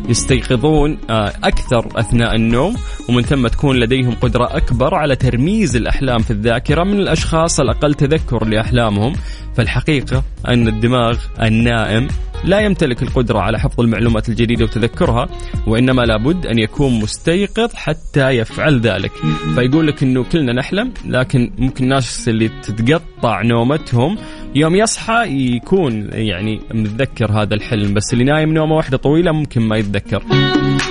يستيقظون 0.10 0.98
آه، 1.10 1.34
أكثر 1.44 1.90
أثناء 1.96 2.36
النوم 2.36 2.76
ومن 3.10 3.22
ثم 3.22 3.48
تكون 3.48 3.80
لديهم 3.80 4.16
قدرة 4.16 4.58
أكبر 4.58 4.96
على 4.96 5.16
ترميز 5.16 5.76
الأحلام 5.76 6.20
في 6.20 6.32
الذاكرة 6.32 6.84
من 6.84 7.00
الأشخاص 7.00 7.60
الأقل 7.60 7.94
تذكر 7.94 8.46
لأحلامهم. 8.46 9.14
فالحقيقة 9.56 10.24
أن 10.48 10.68
الدماغ 10.68 11.18
النائم 11.42 12.08
لا 12.44 12.60
يمتلك 12.60 13.04
القدرة 13.04 13.40
على 13.40 13.60
حفظ 13.60 13.82
المعلومات 13.82 14.30
الجديدة 14.30 14.64
وتذكرها 14.64 15.28
وإنما 15.68 16.02
لابد 16.02 16.46
أن 16.46 16.60
يكون 16.60 17.00
مستيقظ 17.00 17.74
حتى 17.74 18.30
يفعل 18.30 18.80
ذلك. 18.80 19.12
فيقول 19.56 19.88
لك 19.88 20.04
أنه 20.04 20.24
كلنا 20.24 20.54
نحلم 20.54 20.94
لكن 21.06 21.52
ممكن 21.58 21.84
الناس 21.84 22.30
اللي 22.30 22.50
تتقطع 22.86 23.42
نومتهم. 23.42 24.18
يوم 24.56 24.76
يصحى 24.76 25.24
يكون 25.56 26.10
يعني 26.14 26.60
متذكر 26.74 27.32
هذا 27.32 27.54
الحلم 27.56 27.94
بس 27.94 28.14
اللي 28.14 28.24
نايم 28.24 28.54
نومة 28.54 28.76
واحدة 28.76 28.98
طويلة 28.98 29.32
ممكن 29.32 29.62
ما 29.62 29.78
يتذكر. 29.78 30.24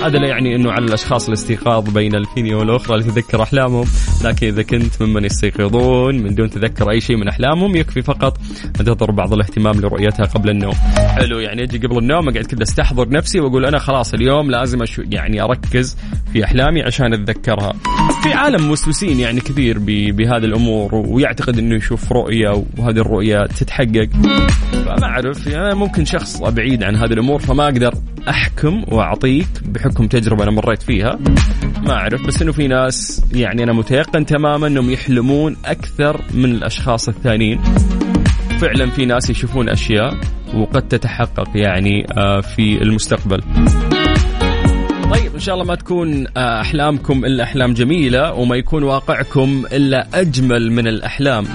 هذا 0.03 0.17
لا 0.17 0.27
يعني 0.27 0.55
أنه 0.55 0.71
على 0.71 0.85
الأشخاص 0.85 1.27
الاستيقاظ 1.27 1.89
بين 1.89 2.15
الفينيا 2.15 2.55
والأخرى 2.55 2.97
لتذكر 2.97 3.43
أحلامهم 3.43 3.85
لكن 4.23 4.47
إذا 4.47 4.63
كنت 4.63 5.01
ممن 5.01 5.25
يستيقظون 5.25 6.15
من 6.15 6.35
دون 6.35 6.49
تذكر 6.49 6.91
أي 6.91 7.01
شيء 7.01 7.17
من 7.17 7.27
أحلامهم 7.27 7.75
يكفي 7.75 8.01
فقط 8.01 8.37
أن 8.65 8.85
تظهر 8.85 9.11
بعض 9.11 9.33
الاهتمام 9.33 9.81
لرؤيتها 9.81 10.25
قبل 10.25 10.49
النوم 10.49 10.73
حلو 10.97 11.39
يعني 11.39 11.63
أجي 11.63 11.77
قبل 11.77 11.97
النوم 11.97 12.29
أقعد 12.29 12.45
كذا 12.45 12.63
أستحضر 12.63 13.09
نفسي 13.09 13.39
وأقول 13.39 13.65
أنا 13.65 13.79
خلاص 13.79 14.13
اليوم 14.13 14.51
لازم 14.51 14.81
أشو 14.81 15.03
يعني 15.11 15.41
أركز 15.41 15.97
في 16.33 16.43
أحلامي 16.43 16.81
عشان 16.81 17.13
أتذكرها. 17.13 17.73
في 18.23 18.33
عالم 18.33 18.67
موسوسين 18.67 19.19
يعني 19.19 19.39
كثير 19.39 19.79
بهذه 20.11 20.45
الأمور 20.45 20.95
ويعتقد 20.95 21.57
إنه 21.57 21.75
يشوف 21.75 22.11
رؤية 22.11 22.63
وهذه 22.77 22.97
الرؤية 22.97 23.45
تتحقق. 23.45 24.09
فما 24.71 25.03
أعرف 25.03 25.47
يعني 25.47 25.75
ممكن 25.75 26.05
شخص 26.05 26.41
بعيد 26.41 26.83
عن 26.83 26.95
هذه 26.95 27.13
الأمور 27.13 27.39
فما 27.39 27.63
أقدر 27.63 27.93
أحكم 28.29 28.83
وأعطيك 28.87 29.47
بحكم 29.65 30.07
تجربة 30.07 30.43
أنا 30.43 30.51
مريت 30.51 30.81
فيها. 30.81 31.19
ما 31.87 31.93
أعرف 31.93 32.27
بس 32.27 32.41
إنه 32.41 32.51
في 32.51 32.67
ناس 32.67 33.25
يعني 33.33 33.63
أنا 33.63 33.73
متيقن 33.73 34.25
تماما 34.25 34.67
إنهم 34.67 34.91
يحلمون 34.91 35.57
أكثر 35.65 36.21
من 36.33 36.45
الأشخاص 36.51 37.07
الثانيين. 37.07 37.61
فعلا 38.61 38.89
في 38.89 39.05
ناس 39.05 39.29
يشوفون 39.29 39.69
أشياء 39.69 40.17
وقد 40.55 40.87
تتحقق 40.87 41.49
يعني 41.55 42.05
آه، 42.17 42.41
في 42.41 42.81
المستقبل 42.81 43.41
طيب 45.11 45.33
إن 45.33 45.39
شاء 45.39 45.55
الله 45.55 45.65
ما 45.65 45.75
تكون 45.75 46.27
آه، 46.37 46.61
أحلامكم 46.61 47.25
إلا 47.25 47.43
أحلام 47.43 47.73
جميلة 47.73 48.33
وما 48.33 48.55
يكون 48.55 48.83
واقعكم 48.83 49.63
إلا 49.73 50.07
أجمل 50.13 50.71
من 50.71 50.87
الأحلام. 50.87 51.45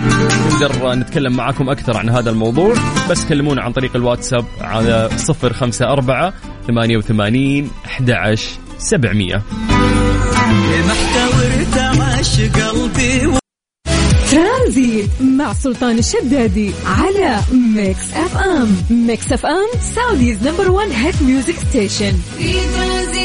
نقدر 0.53 0.95
نتكلم 0.95 1.37
معاكم 1.37 1.69
أكثر 1.71 1.97
عن 1.97 2.09
هذا 2.09 2.31
الموضوع 2.31 2.75
بس 3.11 3.25
كلمونا 3.25 3.63
عن 3.63 3.73
طريق 3.73 3.97
الواتساب 3.97 4.45
على 4.61 5.09
054 5.43 6.33
88 6.67 7.71
11 7.87 8.49
700 8.79 9.43
محتوى 10.89 12.01
عاش 12.01 12.41
قلبي 12.41 13.41
ترانزيت 14.31 15.11
مع 15.21 15.53
سلطان 15.53 15.99
الشدادي 15.99 16.71
على 16.87 17.37
Mix 17.77 18.13
FM. 18.15 18.77
Mix 18.91 19.33
FM 19.33 19.69
Saudi's 19.81 20.49
number 20.49 20.71
1 20.71 20.91
hit 20.93 21.23
music 21.23 21.55
station 21.71 22.13
في 22.39 22.53
ترانزيت 22.53 23.20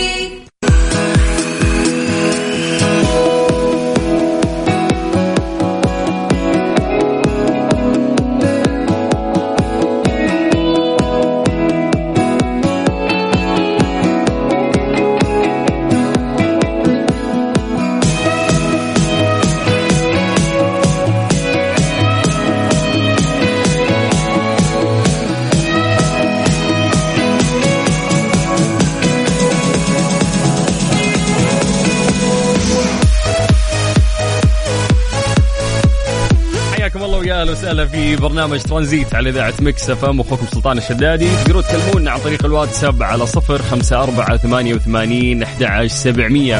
وسهلا 37.65 37.87
في 37.87 38.15
برنامج 38.15 38.61
ترانزيت 38.61 39.15
على 39.15 39.29
إذاعة 39.29 39.53
Mix 39.59 39.89
FM 39.89 40.19
أخوكم 40.19 40.45
سلطان 40.53 40.77
الشدادي. 40.77 41.29
تقدرون 41.35 41.63
تكلمونا 41.63 42.11
عن 42.11 42.19
طريق 42.19 42.45
الواتساب 42.45 43.03
على 43.03 43.25
صفر 43.25 43.61
خمسة 43.61 44.03
أربعة 44.03 44.37
ثمانية 44.37 44.75
وثمانين 44.75 45.43
أحد 45.43 45.85
سبعمية. 45.85 46.59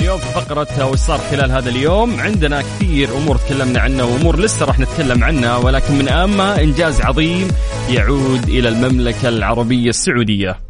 اليوم 0.00 0.18
في 0.18 0.26
فقرة 0.26 0.86
وش 0.90 0.98
صار 0.98 1.18
خلال 1.30 1.50
هذا 1.50 1.68
اليوم؟ 1.68 2.20
عندنا 2.20 2.62
كثير 2.62 3.08
أمور 3.16 3.36
تكلمنا 3.36 3.80
عنها 3.80 4.04
وأمور 4.04 4.40
لسه 4.40 4.66
راح 4.66 4.78
نتكلم 4.78 5.24
عنها 5.24 5.56
ولكن 5.56 5.94
من 5.94 6.08
أهمها 6.08 6.62
إنجاز 6.62 7.00
عظيم 7.00 7.48
يعود 7.90 8.48
إلى 8.48 8.68
المملكة 8.68 9.28
العربية 9.28 9.88
السعودية. 9.88 10.60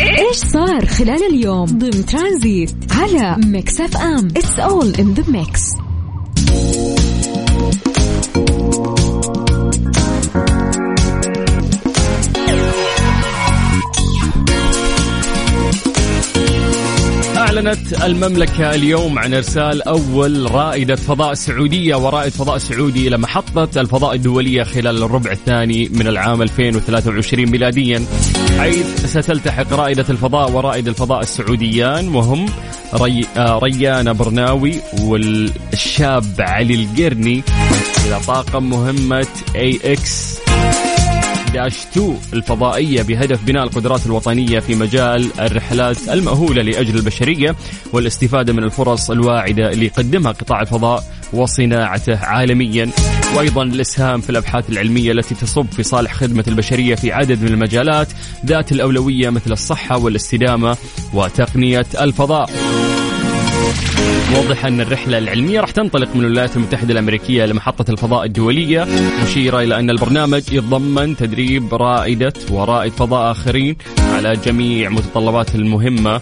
إيش 0.00 0.36
صار 0.36 0.86
خلال 0.86 1.34
اليوم 1.34 1.64
ضمن 1.64 2.06
ترانزيت 2.06 2.74
على 2.90 3.36
Mix 3.46 3.80
FM؟ 3.80 4.28
it's 4.36 4.58
all 4.58 4.94
in 4.98 5.14
the 5.14 5.24
mix 5.28 5.85
أعلنت 17.56 18.04
المملكة 18.04 18.74
اليوم 18.74 19.18
عن 19.18 19.34
إرسال 19.34 19.82
أول 19.82 20.50
رائدة 20.50 20.96
فضاء 20.96 21.34
سعودية 21.34 21.94
ورائد 21.94 22.32
فضاء 22.32 22.58
سعودي 22.58 23.08
إلى 23.08 23.18
محطة 23.18 23.80
الفضاء 23.80 24.14
الدولية 24.14 24.62
خلال 24.62 25.02
الربع 25.02 25.30
الثاني 25.30 25.88
من 25.88 26.06
العام 26.06 26.42
2023 26.42 27.50
ميلاديا. 27.50 28.04
حيث 28.58 29.06
ستلتحق 29.06 29.72
رائدة 29.72 30.04
الفضاء 30.10 30.50
ورائد 30.50 30.88
الفضاء 30.88 31.20
السعوديان 31.20 32.08
وهم 32.08 32.46
ري... 32.94 33.26
آه، 33.36 33.58
ريانة 33.58 34.12
برناوي 34.12 34.74
والشاب 35.00 36.34
علي 36.38 36.74
القرني. 36.74 37.42
إلى 38.06 38.20
طاقم 38.26 38.70
مهمة 38.70 39.26
AX 39.54 40.36
2 41.56 42.18
الفضائية 42.32 43.02
بهدف 43.02 43.44
بناء 43.44 43.64
القدرات 43.64 44.06
الوطنية 44.06 44.60
في 44.60 44.74
مجال 44.74 45.40
الرحلات 45.40 46.08
المأهولة 46.08 46.62
لأجل 46.62 46.96
البشرية 46.96 47.56
والاستفادة 47.92 48.52
من 48.52 48.64
الفرص 48.64 49.10
الواعدة 49.10 49.72
اللي 49.72 49.86
يقدمها 49.86 50.32
قطاع 50.32 50.60
الفضاء 50.60 51.04
وصناعته 51.32 52.18
عالميا. 52.18 52.90
وأيضا 53.36 53.62
الإسهام 53.62 54.20
في 54.20 54.30
الأبحاث 54.30 54.70
العلمية 54.70 55.12
التي 55.12 55.34
تصب 55.34 55.66
في 55.72 55.82
صالح 55.82 56.12
خدمة 56.14 56.44
البشرية 56.48 56.94
في 56.94 57.12
عدد 57.12 57.42
من 57.42 57.48
المجالات 57.48 58.08
ذات 58.46 58.72
الأولوية 58.72 59.30
مثل 59.30 59.52
الصحة 59.52 59.98
والاستدامة 59.98 60.76
وتقنية 61.14 61.86
الفضاء. 62.00 62.50
واضح 64.34 64.66
أن 64.66 64.80
الرحلة 64.80 65.18
العلمية 65.18 65.60
راح 65.60 65.70
تنطلق 65.70 66.16
من 66.16 66.24
الولايات 66.24 66.56
المتحدة 66.56 66.92
الأمريكية 66.92 67.44
لمحطة 67.46 67.90
الفضاء 67.90 68.24
الدولية 68.24 68.86
مشيرة 69.24 69.60
إلى 69.60 69.78
أن 69.78 69.90
البرنامج 69.90 70.42
يتضمن 70.52 71.16
تدريب 71.16 71.74
رائدة 71.74 72.32
ورائد 72.50 72.92
فضاء 72.92 73.30
آخرين 73.30 73.76
على 73.98 74.36
جميع 74.44 74.88
متطلبات 74.88 75.54
المهمة. 75.54 76.20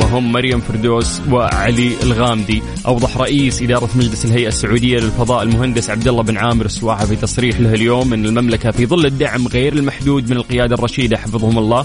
وهم 0.00 0.32
مريم 0.32 0.60
فردوس 0.60 1.20
وعلي 1.30 1.90
الغامدي. 2.02 2.62
أوضح 2.86 3.16
رئيس 3.16 3.62
إدارة 3.62 3.88
مجلس 3.96 4.24
الهيئة 4.24 4.48
السعودية 4.48 4.98
للفضاء 4.98 5.42
المهندس 5.42 5.90
عبد 5.90 6.08
الله 6.08 6.22
بن 6.22 6.36
عامر 6.36 6.64
السواحه 6.64 7.06
في 7.06 7.16
تصريح 7.16 7.60
له 7.60 7.74
اليوم 7.74 8.12
أن 8.12 8.26
المملكة 8.26 8.70
في 8.70 8.86
ظل 8.86 9.06
الدعم 9.06 9.48
غير 9.48 9.72
المحدود 9.72 10.30
من 10.30 10.36
القيادة 10.36 10.74
الرشيدة 10.74 11.16
حفظهم 11.16 11.58
الله 11.58 11.84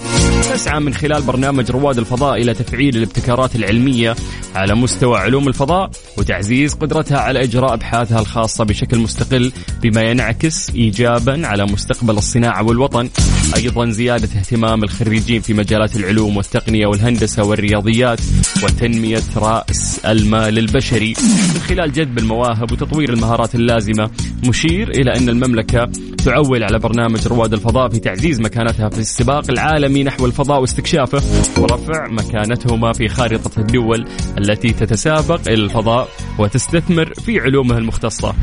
تسعى 0.52 0.80
من 0.80 0.94
خلال 0.94 1.22
برنامج 1.22 1.70
رواد 1.70 1.98
الفضاء 1.98 2.42
إلى 2.42 2.54
تفعيل 2.54 2.96
الابتكارات 2.96 3.56
العلمية 3.56 4.16
على 4.56 4.74
مستوى 4.74 5.18
علوم 5.18 5.48
الفضاء 5.48 5.90
وتعزيز 6.18 6.74
قدرتها 6.74 7.18
على 7.18 7.42
إجراء 7.42 7.74
أبحاثها 7.74 8.20
الخاصة 8.20 8.64
بشكل 8.64 8.98
مستقل 8.98 9.52
بما 9.82 10.02
ينعكس 10.02 10.70
ايجابا 10.70 11.46
على 11.46 11.64
مستقبل 11.64 12.16
الصناعة 12.16 12.62
والوطن. 12.62 13.08
أيضا 13.56 13.90
زيادة 13.90 14.28
اهتمام 14.38 14.84
الخريجين 14.84 15.40
في 15.40 15.54
مجالات 15.54 15.96
العلوم 15.96 16.36
والتقنية 16.36 16.86
والهندسة 16.86 17.44
والرياضيات 17.44 18.20
وتنمية 18.64 19.22
رأس 19.36 20.00
المال 20.04 20.58
البشري. 20.58 21.14
من 21.54 21.60
خلال 21.60 21.92
جذب 21.92 22.18
المواهب 22.18 22.72
وتطوير 22.72 23.12
المهارات 23.12 23.54
اللازمة 23.54 24.10
مشير 24.48 24.90
إلى 24.90 25.16
أن 25.16 25.28
المملكة 25.28 25.88
تعول 26.26 26.62
على 26.62 26.78
برنامج 26.78 27.26
رواد 27.26 27.52
الفضاء 27.52 27.88
في 27.88 27.98
تعزيز 27.98 28.40
مكانتها 28.40 28.88
في 28.88 28.98
السباق 28.98 29.50
العالمي 29.50 30.04
نحو 30.04 30.26
الفضاء 30.26 30.60
واستكشافه 30.60 31.22
ورفع 31.58 32.08
مكانتهما 32.10 32.92
في 32.92 33.08
خارطة 33.08 33.60
الدول 33.60 34.04
التي 34.50 34.68
تتسابق 34.68 35.40
إلى 35.48 35.64
الفضاء 35.64 36.08
وتستثمر 36.38 37.14
في 37.14 37.40
علومها 37.40 37.78
المختصة. 37.78 38.34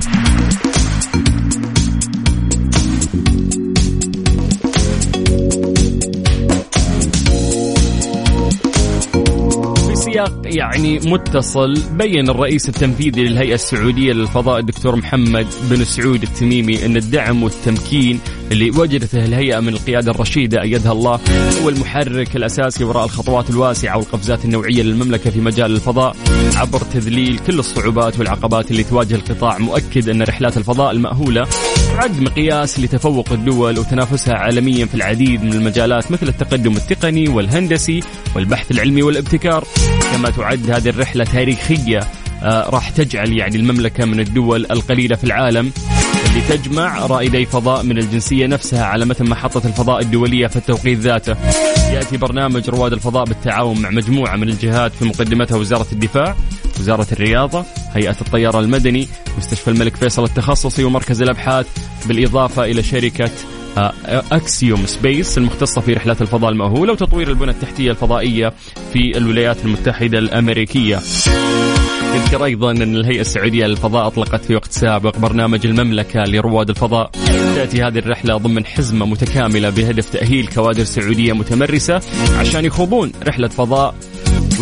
سياق 10.13 10.41
يعني 10.45 10.99
متصل. 10.99 11.73
بين 11.91 12.30
الرئيس 12.30 12.69
التنفيذي 12.69 13.23
للهيئة 13.23 13.54
السعودية 13.54 14.13
للفضاء 14.13 14.60
الدكتور 14.60 14.95
محمد 14.95 15.47
بن 15.69 15.84
سعود 15.84 16.23
التميمي 16.23 16.86
أن 16.86 16.97
الدعم 16.97 17.43
والتمكين 17.43 18.19
اللي 18.52 18.71
وجدته 18.71 19.26
الهيئة 19.26 19.59
من 19.59 19.70
القيادة 19.70 20.11
الرشيدة 20.11 20.61
أيدها 20.61 20.91
الله 20.91 21.20
هو 21.64 21.70
المحرك 21.70 22.36
الأساسي 22.36 22.84
وراء 22.84 23.05
الخطوات 23.05 23.49
الواسعة 23.49 23.97
والقفزات 23.97 24.45
النوعية 24.45 24.84
للمملكة 24.84 25.30
في 25.30 25.39
مجال 25.39 25.72
الفضاء. 25.76 26.16
عبر 26.55 26.80
تذليل 26.80 27.39
كل 27.39 27.59
الصعوبات 27.59 28.20
والعقبات 28.20 28.72
اللي 28.72 28.84
تواجه 28.84 29.16
القطاع 29.16 29.57
مؤكد 29.57 30.09
أن 30.09 30.22
رحلات 30.22 30.57
الفضاء 30.57 30.91
المأهولة 30.91 31.47
تعد 31.93 32.21
مقياس 32.21 32.79
لتفوق 32.79 33.31
الدول 33.31 33.79
وتنافسها 33.79 34.33
عالميا 34.33 34.85
في 34.85 34.95
العديد 34.95 35.43
من 35.43 35.53
المجالات 35.53 36.11
مثل 36.11 36.27
التقدم 36.27 36.77
التقني 36.77 37.29
والهندسي 37.29 37.99
والبحث 38.35 38.71
العلمي 38.71 39.03
والابتكار. 39.03 39.67
كما 40.13 40.29
تعد 40.29 40.71
هذه 40.71 40.89
الرحلة 40.89 41.23
تاريخية 41.23 41.99
آه 42.43 42.69
راح 42.69 42.89
تجعل 42.89 43.33
يعني 43.33 43.55
المملكة 43.55 44.05
من 44.05 44.19
الدول 44.19 44.65
القليلة 44.71 45.15
في 45.15 45.23
العالم 45.23 45.71
اللي 46.25 46.41
تجمع 46.57 47.05
رائدي 47.05 47.45
فضاء 47.45 47.83
من 47.83 47.97
الجنسية 47.97 48.47
نفسها 48.47 48.85
على 48.85 49.05
متن 49.05 49.29
محطة 49.29 49.67
الفضاء 49.67 50.01
الدولية 50.01 50.47
في 50.47 50.55
التوقيت 50.55 50.99
ذاته. 50.99 51.35
يأتي 51.93 52.17
برنامج 52.17 52.69
رواد 52.69 52.93
الفضاء 52.93 53.25
بالتعاون 53.25 53.81
مع 53.81 53.89
مجموعة 53.89 54.35
من 54.35 54.49
الجهات 54.49 54.91
في 54.91 55.05
مقدمتها 55.05 55.57
وزارة 55.57 55.87
الدفاع. 55.91 56.35
وزارة 56.80 57.07
الرياضة 57.11 57.65
هيئة 57.93 58.15
الطيار 58.21 58.59
المدني 58.59 59.07
مستشفى 59.38 59.67
الملك 59.67 59.95
فيصل 59.95 60.24
التخصصي 60.24 60.84
ومركز 60.84 61.21
الأبحاث 61.21 61.67
بالإضافة 62.07 62.63
إلى 62.65 62.84
شركة 62.84 63.32
أكسيوم 64.32 64.86
سبيس 64.86 65.38
المختصة 65.38 65.82
في 65.82 65.93
رحلات 65.93 66.21
الفضاء 66.21 66.51
المأهولة 66.51 66.93
وتطوير 66.93 67.30
البنى 67.30 67.51
التحتية 67.51 67.91
الفضائية 67.91 68.53
في 68.93 69.17
الولايات 69.17 69.65
المتحدة 69.65 70.19
الأمريكية. 70.19 70.99
يذكر 72.15 72.45
أيضا 72.45 72.71
أن 72.71 72.95
الهيئة 72.95 73.21
السعودية 73.21 73.65
للفضاء 73.65 74.07
أطلقت 74.07 74.45
في 74.45 74.55
وقت 74.55 74.71
سابق 74.71 75.17
برنامج 75.17 75.65
المملكة 75.65 76.19
لرواد 76.19 76.69
الفضاء. 76.69 77.11
تأتي 77.55 77.84
هذه 77.84 77.99
الرحلة 77.99 78.38
ضمن 78.38 78.65
حزمة 78.65 79.05
متكاملة 79.05 79.69
بهدف 79.69 80.09
تأهيل 80.09 80.47
كوادر 80.47 80.84
سعودية 80.84 81.34
متمرسة 81.34 82.01
عشان 82.39 82.65
يخوضون 82.65 83.11
رحلة 83.28 83.47
فضاء 83.47 83.95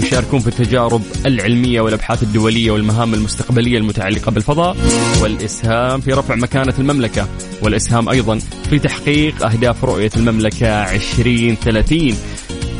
ويشاركون 0.01 0.39
في 0.39 0.47
التجارب 0.47 1.01
العلمية 1.25 1.81
والأبحاث 1.81 2.23
الدولية 2.23 2.71
والمهام 2.71 3.13
المستقبلية 3.13 3.77
المتعلقة 3.77 4.31
بالفضاء 4.31 4.77
والإسهام 5.21 6.01
في 6.01 6.13
رفع 6.13 6.35
مكانة 6.35 6.73
المملكة 6.79 7.27
والإسهام 7.61 8.09
أيضا 8.09 8.39
في 8.69 8.79
تحقيق 8.79 9.45
أهداف 9.45 9.83
رؤية 9.83 10.11
المملكة 10.17 10.95
2030 10.95 12.15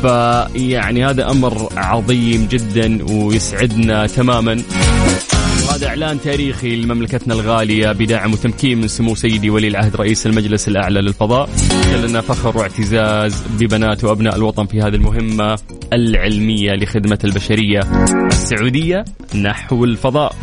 فيعني 0.02 1.06
هذا 1.06 1.30
أمر 1.30 1.68
عظيم 1.76 2.46
جدا 2.50 3.04
ويسعدنا 3.12 4.06
تماما. 4.06 4.62
وهذا 5.72 5.88
إعلان 5.88 6.20
تاريخي 6.20 6.76
لمملكتنا 6.76 7.34
الغالية 7.34 7.92
بدعم 7.92 8.32
وتمكين 8.32 8.80
من 8.80 8.88
سمو 8.88 9.14
سيدي 9.14 9.50
ولي 9.50 9.68
العهد 9.68 9.96
رئيس 9.96 10.26
المجلس 10.26 10.68
الأعلى 10.68 11.00
للفضاء. 11.00 11.48
لنا 12.04 12.20
فخر 12.20 12.58
واعتزاز 12.58 13.42
ببنات 13.60 14.04
وأبناء 14.04 14.36
الوطن 14.36 14.66
في 14.66 14.80
هذه 14.80 14.94
المهمة 14.94 15.58
العلمية 15.92 16.72
لخدمة 16.72 17.18
البشرية 17.24 17.80
السعودية 18.26 19.04
نحو 19.34 19.84
الفضاء. 19.84 20.36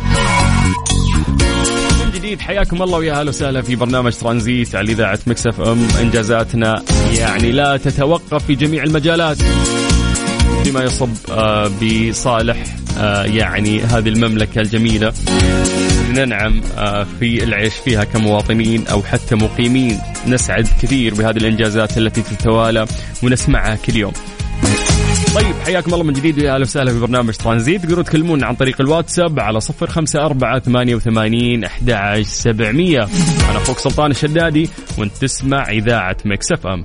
جديد 2.14 2.40
حياكم 2.40 2.82
الله 2.82 2.98
ويا 2.98 3.20
أهلا 3.20 3.28
وسهلا 3.28 3.62
في 3.62 3.76
برنامج 3.76 4.12
ترانزيت 4.12 4.74
على 4.74 4.92
إذاعة 4.92 5.18
مكسف 5.26 5.60
إم. 5.60 5.88
إنجازاتنا 6.00 6.82
يعني 7.12 7.52
لا 7.52 7.76
تتوقف 7.76 8.44
في 8.46 8.54
جميع 8.54 8.82
المجالات. 8.82 9.36
بما 10.64 10.82
يصب 10.84 11.10
آه، 11.30 11.70
بصالح 11.82 12.79
يعني 13.24 13.80
هذه 13.80 14.08
المملكة 14.08 14.60
الجميلة. 14.60 15.12
ننعم 16.10 16.60
آه، 16.78 17.06
في 17.20 17.44
العيش 17.44 17.74
فيها 17.74 18.04
كمواطنين 18.04 18.86
أو 18.86 19.02
حتى 19.02 19.34
مقيمين. 19.34 19.98
نسعد 20.26 20.68
كثير 20.82 21.14
بهذه 21.14 21.36
الإنجازات 21.36 21.98
التي 21.98 22.22
تتوالى 22.22 22.86
ونسمعها 23.22 23.76
كل 23.76 23.96
يوم. 23.96 24.12
طيب 25.34 25.54
حياكم 25.64 25.94
الله 25.94 26.04
من 26.04 26.12
جديد 26.12 26.38
ويا 26.38 26.54
أهلا 26.54 26.62
وسهلا 26.62 26.92
في 26.92 26.98
برنامج 26.98 27.34
ترانزيت. 27.34 27.82
تقدروا 27.82 28.04
تكلمونا 28.04 28.46
عن 28.46 28.54
طريق 28.54 28.80
الواتساب 28.80 29.40
على 29.40 29.60
صفر 29.60 29.86
خمسة 29.86 30.20
أربعة 30.20 30.58
ثمانية 30.58 30.94
وثمانين 30.94 31.64
أحد 31.64 32.20
سبعمية. 32.22 33.08
أنا 33.50 33.58
أخوك 33.58 33.78
سلطان 33.78 34.10
الشدادي 34.10 34.68
وأنت 34.98 35.12
تسمع 35.16 35.70
إذاعة 35.70 36.16
Mix 36.24 36.52
FM. 36.52 36.84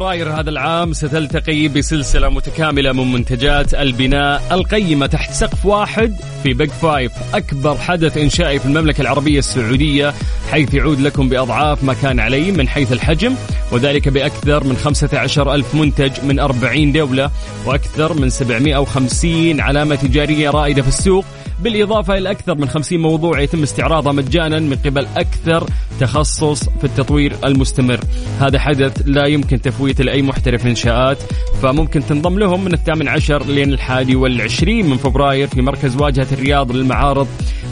فبراير 0.00 0.32
هذا 0.32 0.50
العام 0.50 0.92
ستلتقي 0.92 1.68
بسلسلة 1.68 2.28
متكاملة 2.28 2.92
من 2.92 3.12
منتجات 3.12 3.74
البناء 3.74 4.42
القيمة 4.50 5.06
تحت 5.06 5.32
سقف 5.32 5.66
واحد 5.66 6.16
في 6.42 6.52
بيج 6.52 6.70
فايف 6.70 7.12
أكبر 7.34 7.76
حدث 7.76 8.16
إنشائي 8.16 8.58
في 8.58 8.66
المملكة 8.66 9.00
العربية 9.00 9.38
السعودية 9.38 10.14
حيث 10.50 10.74
يعود 10.74 11.00
لكم 11.00 11.28
بأضعاف 11.28 11.84
ما 11.84 11.94
كان 11.94 12.20
عليه 12.20 12.52
من 12.52 12.68
حيث 12.68 12.92
الحجم 12.92 13.34
وذلك 13.72 14.08
بأكثر 14.08 14.64
من 14.64 14.76
15 14.76 15.54
ألف 15.54 15.74
منتج 15.74 16.12
من 16.24 16.38
40 16.38 16.92
دولة 16.92 17.30
وأكثر 17.66 18.14
من 18.14 18.30
750 18.30 19.60
علامة 19.60 19.94
تجارية 19.94 20.50
رائدة 20.50 20.82
في 20.82 20.88
السوق. 20.88 21.24
بالإضافة 21.62 22.18
إلى 22.18 22.30
أكثر 22.30 22.54
من 22.54 22.68
50 22.68 22.98
موضوع 22.98 23.40
يتم 23.40 23.62
استعراضها 23.62 24.12
مجانا 24.12 24.58
من 24.58 24.76
قبل 24.76 25.06
أكثر 25.16 25.66
تخصص 26.00 26.64
في 26.64 26.84
التطوير 26.84 27.36
المستمر. 27.44 28.00
هذا 28.40 28.58
حدث 28.58 29.02
لا 29.06 29.26
يمكن 29.26 29.60
تفويته 29.60 30.04
لأي 30.04 30.22
محترف 30.22 30.66
إنشاءات 30.66 31.18
فممكن 31.62 32.06
تنضم 32.06 32.38
لهم 32.38 32.64
من 32.64 32.72
الثامن 32.72 33.08
عشر 33.08 33.46
لين 33.46 33.72
الحادي 33.72 34.16
والعشرين 34.16 34.90
من 34.90 34.96
فبراير 34.96 35.48
في 35.48 35.62
مركز 35.62 35.96
واجهة 35.96 36.26
الرياض 36.32 36.72
للمعارض 36.72 37.28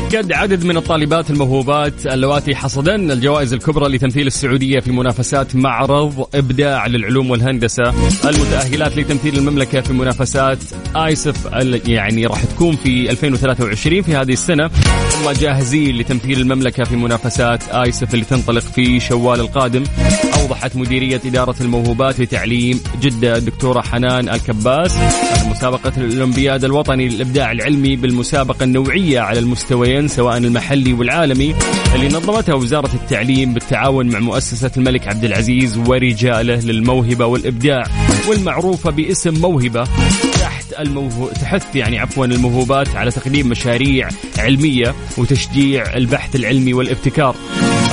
أكد 0.09 0.31
عدد 0.31 0.63
من 0.63 0.77
الطالبات 0.77 1.29
الموهوبات 1.29 2.05
اللواتي 2.05 2.55
حصدن 2.55 3.11
الجوائز 3.11 3.53
الكبرى 3.53 3.87
لتمثيل 3.87 4.27
السعودية 4.27 4.79
في 4.79 4.91
منافسات 4.91 5.55
معرض 5.55 6.27
إبداع 6.35 6.87
للعلوم 6.87 7.29
والهندسة 7.29 7.83
المتأهلات 8.29 8.97
لتمثيل 8.97 9.37
المملكة 9.37 9.81
في 9.81 9.93
منافسات 9.93 10.57
آيسف 10.95 11.47
يعني 11.87 12.25
راح 12.25 12.43
تكون 12.43 12.75
في 12.75 13.09
2023 13.09 14.01
في 14.01 14.15
هذه 14.15 14.33
السنة 14.33 14.65
هم 14.65 15.31
جاهزين 15.31 15.97
لتمثيل 15.97 16.41
المملكة 16.41 16.83
في 16.83 16.95
منافسات 16.95 17.63
آيسف 17.69 18.13
اللي 18.13 18.25
تنطلق 18.25 18.63
في 18.63 18.99
شوال 18.99 19.39
القادم. 19.39 19.83
أوضحت 20.41 20.75
مديرية 20.75 21.21
إدارة 21.25 21.55
الموهوبات 21.61 22.19
لتعليم 22.19 22.81
جدة 23.01 23.37
الدكتورة 23.37 23.81
حنان 23.81 24.29
الكباس. 24.29 24.93
مسابقة 25.49 25.91
الأولمبياد 25.97 26.63
الوطني 26.63 27.09
للإبداع 27.09 27.51
العلمي 27.51 27.95
بالمسابقة 27.95 28.63
النوعية 28.63 29.19
على 29.19 29.39
المستويين 29.39 30.07
سواء 30.07 30.37
المحلي 30.37 30.93
والعالمي 30.93 31.55
اللي 31.95 32.07
نظمتها 32.07 32.55
وزارة 32.55 32.89
التعليم 32.93 33.53
بالتعاون 33.53 34.09
مع 34.09 34.19
مؤسسة 34.19 34.71
الملك 34.77 35.07
عبد 35.07 35.23
العزيز 35.23 35.77
ورجاله 35.77 36.59
للموهبة 36.59 37.25
والإبداع 37.25 37.83
والمعروفة 38.29 38.91
باسم 38.91 39.33
موهبة 39.33 39.83
تحت 40.39 40.65
الموهو... 40.79 41.27
تحث 41.27 41.75
يعني 41.75 41.99
عفوا 41.99 42.25
الموهوبات 42.25 42.95
على 42.95 43.11
تقديم 43.11 43.47
مشاريع 43.49 44.09
علمية 44.37 44.95
وتشجيع 45.17 45.93
البحث 45.95 46.35
العلمي 46.35 46.73
والابتكار. 46.73 47.35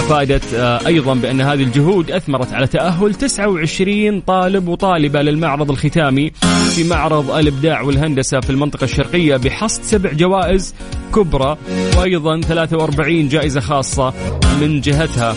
أفادت 0.06 0.54
آه، 0.54 0.86
أيضا 0.86 1.14
بأن 1.14 1.40
هذه 1.40 1.62
الجهود 1.62 2.10
أثمرت 2.10 2.52
على 2.52 2.66
تأهل 2.66 3.14
29 3.14 4.20
طالب 4.20 4.68
وطالبة 4.68 5.22
للمعرض 5.22 5.70
الختامي 5.70 6.32
في 6.74 6.84
معرض 6.84 7.30
الإبداع 7.30 7.80
والهندسة 7.80 8.40
في 8.40 8.50
المنطقة 8.50 8.84
الشرقية 8.84 9.36
بحصد 9.36 9.82
سبع 9.82 10.12
جوائز 10.12 10.74
كبرى 11.14 11.56
وأيضا 11.98 12.40
43 12.40 13.28
جائزة 13.28 13.60
خاصة 13.60 14.14
من 14.60 14.80
جهتها. 14.80 15.34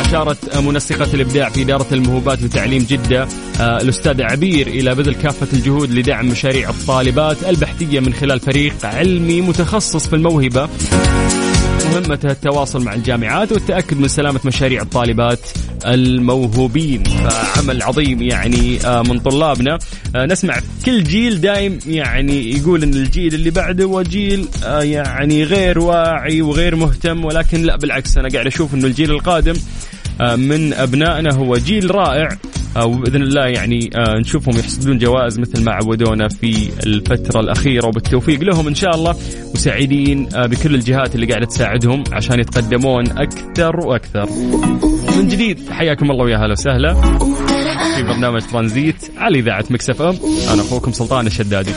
أشارت 0.00 0.56
منسقة 0.56 1.14
الإبداع 1.14 1.48
في 1.48 1.62
إدارة 1.62 1.86
الموهوبات 1.92 2.42
وتعليم 2.42 2.86
جدة 2.88 3.28
آه، 3.60 3.80
الأستاذ 3.80 4.22
عبير 4.22 4.66
إلى 4.66 4.94
بذل 4.94 5.14
كافة 5.14 5.46
الجهود 5.52 5.90
لدعم 5.90 6.28
مشاريع 6.28 6.70
الطالبات 6.70 7.44
البحثية 7.48 8.00
من 8.00 8.12
خلال 8.12 8.40
فريق 8.40 8.74
علمي 8.84 9.40
متخصص 9.40 10.08
في 10.08 10.16
الموهبة. 10.16 10.68
مهمته 11.90 12.30
التواصل 12.30 12.84
مع 12.84 12.94
الجامعات 12.94 13.52
والتأكد 13.52 14.00
من 14.00 14.08
سلامة 14.08 14.40
مشاريع 14.44 14.82
الطالبات 14.82 15.40
الموهوبين. 15.86 17.04
فعمل 17.04 17.82
عظيم 17.82 18.22
يعني 18.22 18.78
آه، 18.86 19.02
من 19.02 19.18
طلابنا. 19.18 19.78
آه، 20.16 20.26
نسمع 20.26 20.60
كل 20.86 21.04
جيل 21.04 21.40
دايم 21.40 21.78
يعني 21.86 22.56
يقول 22.56 22.82
إن 22.82 22.94
الجيل 22.94 23.34
اللي 23.34 23.50
بعده 23.50 24.02
جيل 24.02 24.48
آه، 24.64 24.82
يعني 24.82 25.44
غير 25.44 25.78
واعي 25.78 26.42
وغير 26.42 26.76
مهتم 26.76 27.24
ولكن 27.24 27.62
لا 27.62 27.76
بالعكس 27.76 28.18
أنا 28.18 28.28
قاعد 28.28 28.46
أشوف 28.46 28.74
إنه 28.74 28.86
الجيل 28.86 29.10
القادم 29.10 29.54
من 30.20 30.72
أبنائنا 30.72 31.34
هو 31.34 31.56
جيل 31.56 31.94
رائع. 31.94 32.28
وبإذن 32.76 33.22
الله 33.22 33.46
يعني 33.46 33.90
نشوفهم 33.96 34.58
يحصدون 34.58 34.98
جوائز 34.98 35.38
مثل 35.38 35.64
ما 35.64 35.72
عودونا 35.72 36.28
في 36.28 36.68
الفترة 36.86 37.40
الأخيرة 37.40 37.86
وبالتوفيق 37.86 38.40
لهم 38.40 38.68
إن 38.68 38.74
شاء 38.74 38.94
الله 38.94 39.16
وسعيدين 39.54 40.24
بكل 40.24 40.74
الجهات 40.74 41.14
اللي 41.14 41.26
قاعدة 41.26 41.46
تساعدهم 41.46 42.04
عشان 42.12 42.40
يتقدمون 42.40 43.18
أكثر 43.18 43.76
وأكثر. 43.86 44.28
من 45.18 45.28
جديد 45.28 45.70
حياكم 45.70 46.10
الله 46.10 46.24
ويا 46.24 46.36
هلا 46.36 46.52
وسهلا. 46.52 46.94
في 47.96 48.02
برنامج 48.02 48.42
ترانزيت 48.42 49.10
على 49.16 49.38
إذاعة 49.38 49.64
مكسف 49.70 50.02
أم. 50.02 50.16
أنا 50.52 50.62
أخوكم 50.62 50.92
سلطان 50.92 51.26
الشدادي. 51.26 51.70